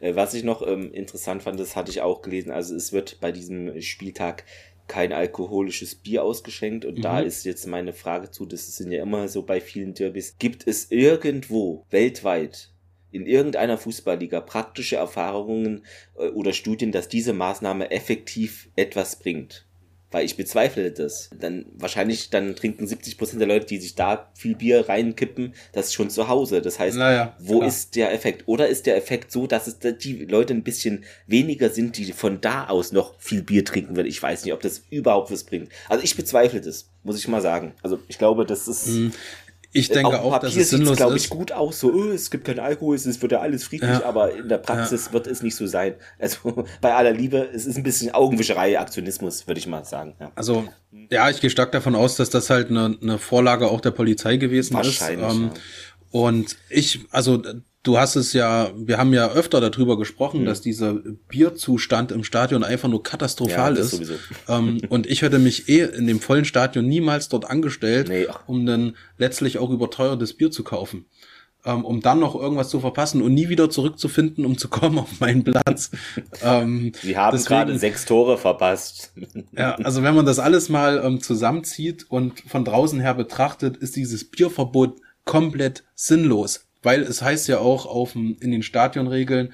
[0.00, 2.52] Äh, was ich noch ähm, interessant fand, das hatte ich auch gelesen.
[2.52, 4.44] Also es wird bei diesem Spieltag
[4.86, 6.84] kein alkoholisches Bier ausgeschenkt.
[6.84, 7.02] Und mhm.
[7.02, 10.36] da ist jetzt meine Frage zu, das sind ja immer so bei vielen Derbys.
[10.38, 12.73] Gibt es irgendwo weltweit
[13.14, 15.84] in irgendeiner Fußballliga praktische Erfahrungen
[16.18, 19.66] äh, oder Studien, dass diese Maßnahme effektiv etwas bringt.
[20.10, 21.28] Weil ich bezweifle das.
[21.36, 25.92] Dann wahrscheinlich dann trinken 70 Prozent der Leute, die sich da viel Bier reinkippen, das
[25.92, 26.62] schon zu Hause.
[26.62, 27.68] Das heißt, naja, wo klar.
[27.68, 28.44] ist der Effekt?
[28.46, 32.40] Oder ist der Effekt so, dass es die Leute ein bisschen weniger sind, die von
[32.40, 34.06] da aus noch viel Bier trinken würden?
[34.06, 35.68] Ich weiß nicht, ob das überhaupt was bringt.
[35.88, 37.74] Also ich bezweifle das, muss ich mal sagen.
[37.82, 38.86] Also ich glaube, das ist.
[38.86, 39.12] Mhm.
[39.76, 41.80] Ich denke auch, dass es sinnlos glaube ich, gut aus.
[41.80, 44.04] So, oh, es gibt keinen Alkohol, es wird ja alles friedlich, ja.
[44.04, 45.12] aber in der Praxis ja.
[45.14, 45.96] wird es nicht so sein.
[46.18, 50.14] Also bei aller Liebe, es ist ein bisschen Augenwischerei, Aktionismus, würde ich mal sagen.
[50.20, 50.30] Ja.
[50.36, 50.68] Also
[51.10, 54.36] ja, ich gehe stark davon aus, dass das halt eine, eine Vorlage auch der Polizei
[54.36, 55.34] gewesen Wahrscheinlich, ist.
[55.34, 55.50] Ähm,
[56.12, 57.42] und ich, also
[57.84, 60.46] du hast es ja, wir haben ja öfter darüber gesprochen, mhm.
[60.46, 60.94] dass dieser
[61.28, 64.02] Bierzustand im Stadion einfach nur katastrophal ja, ist.
[64.48, 68.26] Ähm, und ich hätte mich eh in dem vollen Stadion niemals dort angestellt, nee.
[68.46, 71.06] um dann letztlich auch überteuertes Bier zu kaufen.
[71.64, 75.20] Ähm, um dann noch irgendwas zu verpassen und nie wieder zurückzufinden, um zu kommen auf
[75.20, 75.90] meinen Platz.
[76.42, 79.12] ähm, Sie haben deswegen, gerade sechs Tore verpasst.
[79.56, 83.96] ja, also wenn man das alles mal ähm, zusammenzieht und von draußen her betrachtet, ist
[83.96, 89.52] dieses Bierverbot komplett sinnlos weil es heißt ja auch auf in den Stadionregeln,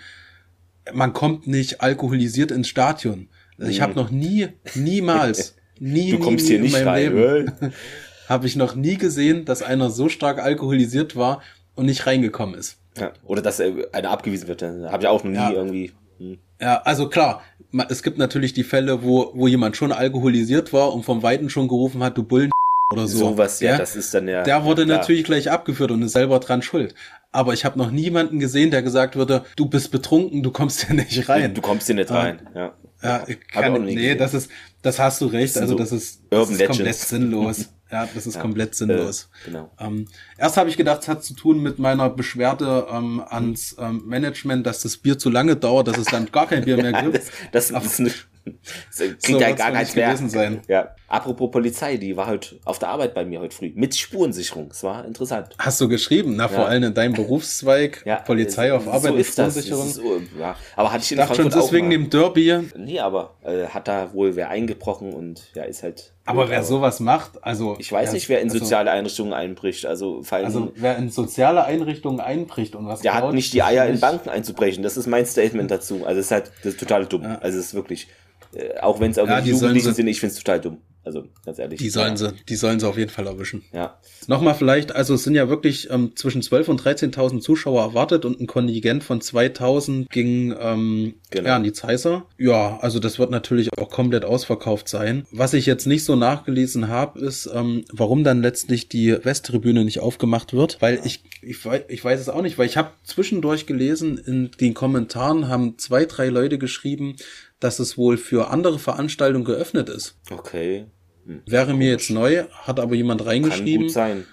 [0.92, 3.28] man kommt nicht alkoholisiert ins Stadion.
[3.58, 3.82] Ich mhm.
[3.82, 7.72] habe noch nie, niemals, nie, du kommst nie, nie hier nicht rein, Leben
[8.28, 11.42] habe ich noch nie gesehen, dass einer so stark alkoholisiert war
[11.74, 12.78] und nicht reingekommen ist.
[12.96, 14.62] Ja, oder dass einer abgewiesen wird.
[14.62, 15.50] Habe ich auch noch nie ja.
[15.50, 15.92] irgendwie.
[16.18, 16.38] Hm.
[16.60, 17.42] Ja, also klar,
[17.88, 21.66] es gibt natürlich die Fälle, wo, wo jemand schon alkoholisiert war und vom Weiten schon
[21.66, 22.50] gerufen hat, du Bullen
[22.92, 23.18] oder so.
[23.18, 24.44] Sowas, ja, ja, das ist dann ja.
[24.44, 26.94] Der wurde ja, natürlich gleich abgeführt und ist selber dran schuld
[27.32, 30.94] aber ich habe noch niemanden gesehen, der gesagt würde, du bist betrunken, du kommst hier
[30.94, 31.54] nicht rein.
[31.54, 32.74] Du kommst hier nicht rein, ja.
[33.02, 34.18] Ja, kann, nee, gesehen.
[34.18, 34.50] das ist,
[34.82, 37.68] das hast du recht, also das ist, das ist komplett sinnlos.
[37.92, 39.30] Ja, das ist ja, komplett sinnlos.
[39.42, 39.70] Äh, genau.
[39.80, 40.06] Ähm,
[40.38, 44.64] erst habe ich gedacht, es hat zu tun mit meiner Beschwerde ähm, ans ähm, Management,
[44.64, 47.20] dass das Bier zu lange dauert, dass es dann gar kein Bier mehr gibt.
[47.50, 48.12] das, das ist eine
[48.44, 50.62] das klingt so ja gar nicht gewesen sein.
[50.68, 50.94] Ja.
[51.10, 54.68] Apropos Polizei, die war heute auf der Arbeit bei mir heute früh mit Spurensicherung.
[54.70, 55.48] Es war interessant.
[55.58, 56.36] Hast du geschrieben?
[56.36, 56.64] Na, vor ja.
[56.66, 59.88] allem in deinem Berufszweig, ja, Polizei auf Arbeit so mit Spurensicherung.
[59.88, 60.54] So, ja.
[60.76, 62.60] Aber hatte ich in Dachte Frankfurt schon deswegen dem Derby.
[62.76, 66.12] Nee, aber äh, hat da wohl wer eingebrochen und ja, ist halt.
[66.26, 67.74] Aber wer sowas macht, also.
[67.80, 69.86] Ich weiß nicht, wer in also, soziale Einrichtungen einbricht.
[69.86, 73.00] Also, fallen, also wer in soziale Einrichtungen einbricht und was.
[73.00, 74.84] Der hat nicht die Eier in Banken einzubrechen.
[74.84, 76.06] Das ist mein Statement dazu.
[76.06, 77.24] Also, es ist halt das ist total dumm.
[77.40, 78.06] Also, es ist wirklich.
[78.54, 80.78] Äh, auch wenn es irgendwie ja, Jugendlichen sind, ich finde es total dumm.
[81.02, 81.78] Also ganz ehrlich.
[81.78, 82.16] Die sollen ja.
[82.16, 83.62] sie, die sollen sie auf jeden Fall erwischen.
[83.72, 83.98] Ja.
[84.26, 88.38] Nochmal vielleicht, also es sind ja wirklich ähm, zwischen 12 und 13.000 Zuschauer erwartet und
[88.38, 91.48] ein Kontingent von 2.000 ging ähm, genau.
[91.48, 92.26] ja, an die Zeiser.
[92.36, 95.26] Ja, also das wird natürlich auch komplett ausverkauft sein.
[95.32, 100.00] Was ich jetzt nicht so nachgelesen habe, ist, ähm, warum dann letztlich die Westtribüne nicht
[100.00, 103.64] aufgemacht wird, weil ich, ich, weiß, ich weiß es auch nicht, weil ich habe zwischendurch
[103.64, 107.16] gelesen, in den Kommentaren haben zwei, drei Leute geschrieben,
[107.60, 110.18] dass es wohl für andere Veranstaltungen geöffnet ist.
[110.30, 110.86] Okay.
[111.26, 111.42] Hm.
[111.46, 113.74] Wäre mir jetzt neu, hat aber jemand reingeschrieben.
[113.74, 114.26] Kann gut sein.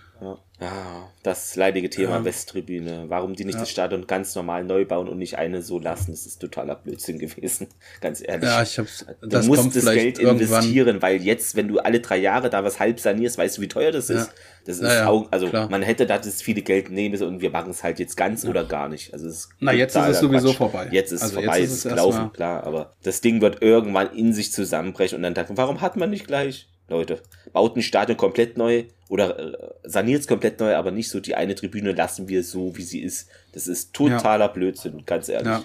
[0.59, 0.67] Ja.
[0.67, 2.25] Ja, das leidige Thema ja.
[2.25, 3.05] Westtribüne.
[3.09, 3.59] Warum die nicht ja.
[3.59, 7.19] das Stadion ganz normal neu bauen und nicht eine so lassen, das ist totaler Blödsinn
[7.19, 7.67] gewesen.
[8.01, 8.49] Ganz ehrlich.
[8.49, 12.17] Ja, ich hab's, du das musst das Geld investieren, weil jetzt, wenn du alle drei
[12.17, 14.31] Jahre da was halb sanierst, weißt du, wie teuer das ist.
[14.65, 15.69] Das ist ja, auch, also klar.
[15.69, 18.43] man hätte da das viele Geld nehmen müssen und wir machen es halt jetzt ganz
[18.43, 19.13] oder gar nicht.
[19.13, 20.57] Also es Na, jetzt ist es sowieso Quatsch.
[20.57, 20.89] vorbei.
[20.91, 23.61] Jetzt ist es also vorbei, jetzt ist es ist gelaufen, klar, aber das Ding wird
[23.61, 26.67] irgendwann in sich zusammenbrechen und dann denken, warum hat man nicht gleich?
[26.89, 27.21] Leute,
[27.51, 31.35] baut ein Stadion komplett neu oder äh, saniert es komplett neu, aber nicht so die
[31.35, 33.29] eine Tribüne lassen wir so, wie sie ist.
[33.51, 34.51] Das ist totaler ja.
[34.51, 35.47] Blödsinn, ganz ehrlich.
[35.47, 35.63] Ja.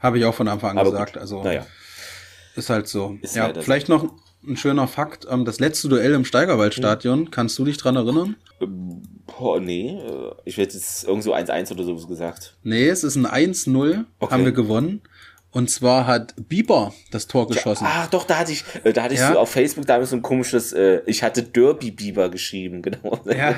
[0.00, 1.14] Habe ich auch von Anfang an aber gesagt.
[1.14, 1.22] Gut.
[1.22, 1.66] Also naja.
[2.56, 3.16] ist halt so.
[3.22, 3.94] Ist ja, vielleicht so.
[3.94, 4.14] noch
[4.46, 5.26] ein schöner Fakt.
[5.30, 7.30] Ähm, das letzte Duell im Steigerwaldstadion, hm.
[7.30, 8.36] kannst du dich dran erinnern?
[8.60, 9.96] Ähm, boah, nee.
[9.96, 12.56] Äh, ich werde jetzt irgendwo 1-1 oder so gesagt.
[12.62, 14.32] Nee, es ist ein 1-0, okay.
[14.32, 15.02] haben wir gewonnen.
[15.52, 17.84] Und zwar hat Bieber das Tor geschossen.
[17.84, 19.34] Ja, ach doch, da hatte ich, äh, da hatte ich ja.
[19.34, 23.20] so auf Facebook damals so ein komisches, äh, ich hatte Derby Bieber geschrieben, genau.
[23.26, 23.54] Ja.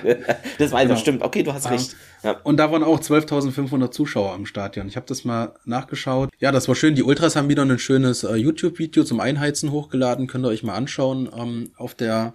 [0.59, 0.97] Das war einfach genau.
[0.97, 1.22] stimmt.
[1.22, 1.95] Okay, du hast recht.
[2.24, 2.40] Ja.
[2.42, 4.88] Und da waren auch 12.500 Zuschauer im Stadion.
[4.88, 6.30] Ich habe das mal nachgeschaut.
[6.40, 6.97] Ja, das war schön.
[6.97, 10.26] Die Ultras haben wieder ein schönes äh, YouTube-Video zum Einheizen hochgeladen.
[10.26, 12.32] Könnt ihr euch mal anschauen ähm, auf der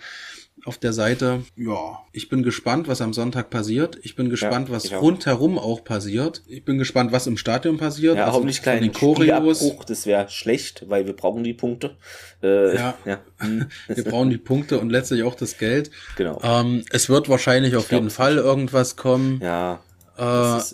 [0.65, 1.43] auf der Seite.
[1.55, 3.99] Ja, ich bin gespannt, was am Sonntag passiert.
[4.03, 6.43] Ich bin gespannt, ja, was rundherum auch passiert.
[6.47, 8.17] Ich bin gespannt, was im Stadion passiert.
[8.17, 9.63] Ja, also hoffentlich kleinen Choreos.
[9.87, 11.95] Das wäre schlecht, weil wir brauchen die Punkte.
[12.43, 13.19] Äh, ja, ja.
[13.87, 15.91] wir brauchen die Punkte und letztlich auch das Geld.
[16.15, 16.39] Genau.
[16.43, 19.39] Ähm, es wird wahrscheinlich auf jeden Fall irgendwas kommen.
[19.41, 19.81] Ja.
[20.17, 20.21] Äh,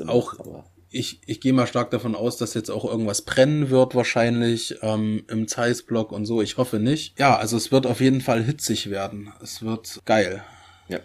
[0.08, 0.66] auch aber
[0.96, 5.26] ich, ich gehe mal stark davon aus, dass jetzt auch irgendwas brennen wird wahrscheinlich ähm,
[5.30, 6.42] im Zeiss-Block und so.
[6.42, 7.20] Ich hoffe nicht.
[7.20, 9.34] Ja, also es wird auf jeden Fall hitzig werden.
[9.42, 10.44] Es wird geil.
[10.88, 11.00] Ja,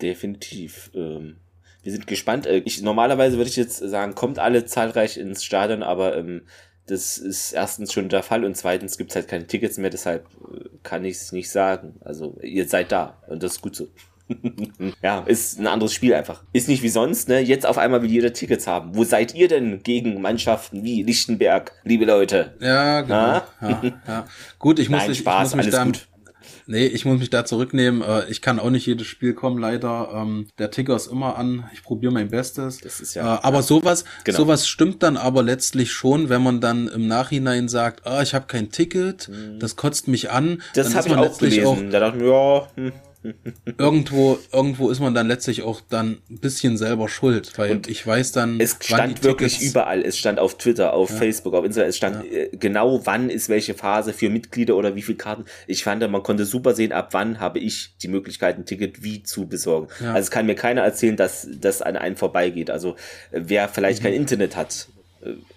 [0.00, 0.90] definitiv.
[0.94, 1.36] Ähm,
[1.82, 2.46] wir sind gespannt.
[2.46, 6.42] Äh, ich, normalerweise würde ich jetzt sagen, kommt alle zahlreich ins Stadion, aber ähm,
[6.86, 10.26] das ist erstens schon der Fall und zweitens gibt es halt keine Tickets mehr, deshalb
[10.52, 11.96] äh, kann ich es nicht sagen.
[12.00, 13.88] Also ihr seid da und das ist gut so.
[15.02, 16.42] ja, ist ein anderes Spiel einfach.
[16.52, 17.40] Ist nicht wie sonst, ne?
[17.40, 18.94] Jetzt auf einmal will jeder Tickets haben.
[18.94, 22.54] Wo seid ihr denn gegen Mannschaften wie Lichtenberg, liebe Leute?
[22.60, 23.14] Ja, genau.
[23.14, 24.26] Ja, ja.
[24.58, 26.06] Gut, ich muss, Nein, Spaß, ich muss mich da, gut.
[26.66, 28.02] Nee, ich muss mich da zurücknehmen.
[28.02, 30.10] Äh, ich kann auch nicht jedes Spiel kommen, leider.
[30.14, 31.68] Ähm, der Ticker ist immer an.
[31.72, 32.78] Ich probiere mein Bestes.
[32.78, 33.36] Das ist ja.
[33.36, 34.38] Äh, aber sowas, genau.
[34.38, 38.46] sowas stimmt dann aber letztlich schon, wenn man dann im Nachhinein sagt, ah, ich habe
[38.46, 39.58] kein Ticket, mhm.
[39.58, 40.62] das kotzt mich an.
[40.74, 41.66] Das habe ich auch gelesen.
[41.66, 42.92] Auch, da dachte ich mir, ja, hm
[43.78, 48.06] irgendwo, irgendwo ist man dann letztlich auch dann ein bisschen selber schuld, weil und ich
[48.06, 48.58] weiß dann.
[48.60, 50.02] Es stand wirklich überall.
[50.02, 51.16] Es stand auf Twitter, auf ja.
[51.16, 51.88] Facebook, auf Instagram.
[51.88, 52.38] Es stand ja.
[52.38, 55.44] Äh, genau, wann ist welche Phase für Mitglieder oder wie viele Karten.
[55.66, 59.22] Ich fand, man konnte super sehen, ab wann habe ich die Möglichkeit, ein Ticket wie
[59.22, 59.88] zu besorgen.
[60.00, 60.14] Ja.
[60.14, 62.70] Also es kann mir keiner erzählen, dass das an einen vorbeigeht.
[62.70, 62.96] Also
[63.30, 64.04] wer vielleicht mhm.
[64.04, 64.99] kein Internet hat, äh,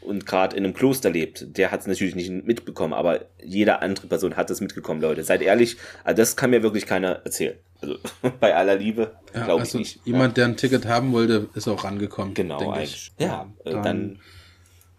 [0.01, 4.07] und gerade in einem Kloster lebt, der hat es natürlich nicht mitbekommen, aber jede andere
[4.07, 5.23] Person hat es mitbekommen, Leute.
[5.23, 7.55] Seid ehrlich, also das kann mir wirklich keiner erzählen.
[7.81, 7.97] Also
[8.39, 10.05] bei aller Liebe, ja, glaube also ich nicht.
[10.05, 10.43] Jemand, ja.
[10.43, 12.33] der ein Ticket haben wollte, ist auch rangekommen.
[12.33, 13.11] Genau, eigentlich.
[13.17, 13.25] Ich.
[13.25, 14.19] Ja, ja dann, dann,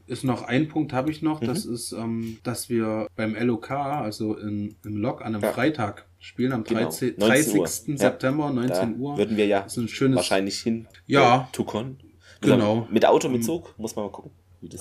[0.06, 1.46] ist noch ein Punkt habe ich noch, mhm.
[1.46, 5.52] das ist, ähm, dass wir beim LOK, also in, im Log an einem ja.
[5.52, 6.80] Freitag spielen am genau.
[6.80, 7.16] 30.
[7.16, 7.98] 30.
[7.98, 9.16] September, 19 Uhr.
[9.16, 10.86] Würden wir ja das ist ein schönes, wahrscheinlich hin.
[11.06, 11.48] Ja.
[11.48, 11.98] Äh, Tukon.
[12.40, 12.86] Genau.
[12.90, 14.32] Mit Auto, mit Zug, muss man mal gucken.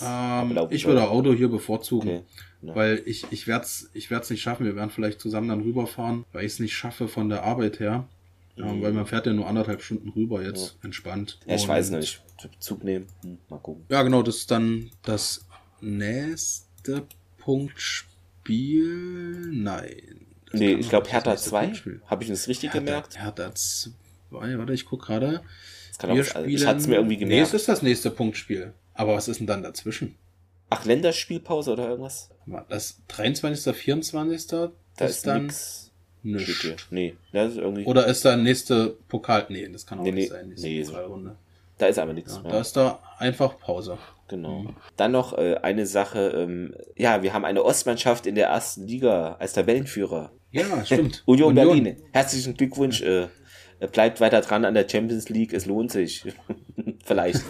[0.01, 2.09] Ähm, ich würde Auto hier bevorzugen.
[2.09, 2.23] Okay.
[2.61, 2.75] Ja.
[2.75, 4.65] Weil ich, ich werde es ich werd's nicht schaffen.
[4.65, 8.07] Wir werden vielleicht zusammen dann rüberfahren, weil ich es nicht schaffe von der Arbeit her.
[8.55, 8.81] Mhm.
[8.81, 10.85] Weil man fährt ja nur anderthalb Stunden rüber jetzt ja.
[10.85, 11.39] entspannt.
[11.45, 12.21] Ja, ich Und, weiß nicht.
[12.59, 13.07] Zug nehmen.
[13.21, 13.85] Hm, mal gucken.
[13.89, 15.45] Ja, genau, das ist dann das
[15.81, 17.07] nächste
[17.37, 19.49] Punktspiel.
[19.51, 20.27] Nein.
[20.51, 21.73] Nee, ich glaube Hertha 2.
[22.05, 23.19] Habe ich das richtig Hertha, gemerkt?
[23.19, 24.57] Hertha 2.
[24.57, 25.41] Warte, ich guck gerade.
[26.45, 27.35] Ich hatte es mir irgendwie gemerkt.
[27.35, 28.73] Nee, es ist das nächste Punktspiel.
[28.93, 30.15] Aber was ist denn dann dazwischen?
[30.69, 32.29] Ach, Länderspielpause oder irgendwas?
[32.69, 34.47] Das 23., 24.
[34.47, 35.91] Da ist, ist dann nix.
[36.23, 36.87] Nichts.
[36.89, 37.85] Nee, das ist irgendwie.
[37.85, 39.45] Oder ist da nächste Pokal?
[39.49, 40.47] Nee, das kann auch nee, nicht nee, sein.
[40.47, 41.35] Nächste nee, Pokalrunde.
[41.77, 42.39] Da ist aber nichts.
[42.43, 43.97] Ja, da ist da einfach Pause.
[44.29, 44.59] Genau.
[44.59, 44.75] Mhm.
[44.95, 46.29] Dann noch äh, eine Sache.
[46.29, 50.31] Ähm, ja, wir haben eine Ostmannschaft in der ersten Liga als Tabellenführer.
[50.51, 51.23] Ja, stimmt.
[51.25, 51.97] Union, Union, Berlin.
[52.13, 53.01] Herzlichen Glückwunsch.
[53.01, 53.27] Äh,
[53.91, 55.51] bleibt weiter dran an der Champions League.
[55.51, 56.23] Es lohnt sich.
[57.03, 57.43] Vielleicht.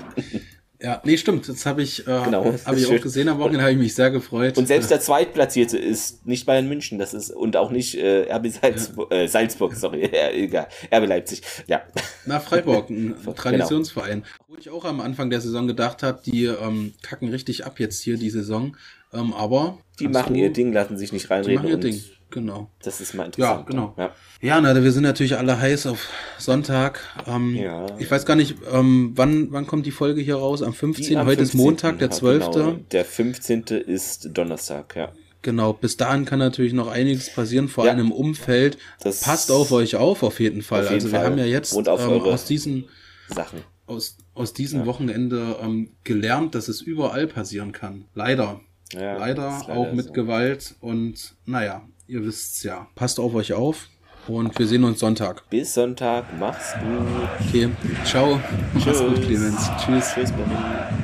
[0.84, 1.48] Ja, nee, stimmt.
[1.48, 4.12] Das habe ich, äh, genau, hab ich auch gesehen am Wochenende, habe ich mich sehr
[4.12, 4.58] gefreut.
[4.58, 8.50] Und selbst der Zweitplatzierte ist nicht Bayern München, das ist und auch nicht äh, RB
[8.50, 9.20] Salzburg, ja.
[9.20, 10.04] äh, Salzburg sorry,
[10.34, 11.84] egal, RB Leipzig, ja.
[12.26, 13.32] Na, Freiburg, ein genau.
[13.32, 14.26] Traditionsverein.
[14.50, 18.02] Wo ich auch am Anfang der Saison gedacht habe, die ähm, kacken richtig ab jetzt
[18.02, 18.76] hier die Saison,
[19.14, 19.78] ähm, aber...
[20.02, 21.52] Die machen ihr Ding, lassen sich nicht reinreden.
[21.52, 22.04] Die machen ihr Ding
[22.34, 22.70] genau.
[22.82, 23.60] Das ist mal interessant.
[23.60, 23.94] Ja, genau.
[23.98, 24.12] Ja,
[24.42, 27.00] ja na, wir sind natürlich alle heiß auf Sonntag.
[27.28, 27.86] Ähm, ja.
[28.00, 30.62] Ich weiß gar nicht, ähm, wann, wann kommt die Folge hier raus?
[30.62, 31.18] Am 15.
[31.18, 31.60] Am Heute 15.
[31.60, 32.52] ist Montag, der 12.
[32.52, 32.72] Genau.
[32.92, 33.64] Der 15.
[33.86, 35.14] ist Donnerstag, ja.
[35.44, 37.92] Genau, bis dahin kann natürlich noch einiges passieren, vor ja.
[37.92, 38.78] allem im Umfeld.
[39.02, 40.86] Das Passt auf euch auf, auf jeden Fall.
[40.86, 42.86] Auf jeden also wir haben ja jetzt ähm, aus diesen
[43.28, 43.60] Sachen.
[43.86, 44.86] Aus, aus diesem ja.
[44.86, 48.06] Wochenende ähm, gelernt, dass es überall passieren kann.
[48.16, 48.62] Leider.
[48.94, 50.14] Ja, leider, leider auch mit so.
[50.14, 52.88] Gewalt und naja, ihr wisst's ja.
[52.96, 53.88] Passt auf euch auf
[54.28, 55.50] und wir sehen uns Sonntag.
[55.50, 57.48] Bis Sonntag, mach's gut.
[57.48, 57.70] Okay,
[58.06, 58.40] ciao.
[58.74, 58.86] Tschüss.
[58.86, 59.70] Mach's gut, Clemens.
[59.78, 60.14] Tschüss.
[60.14, 61.03] Tschüss, Berlin.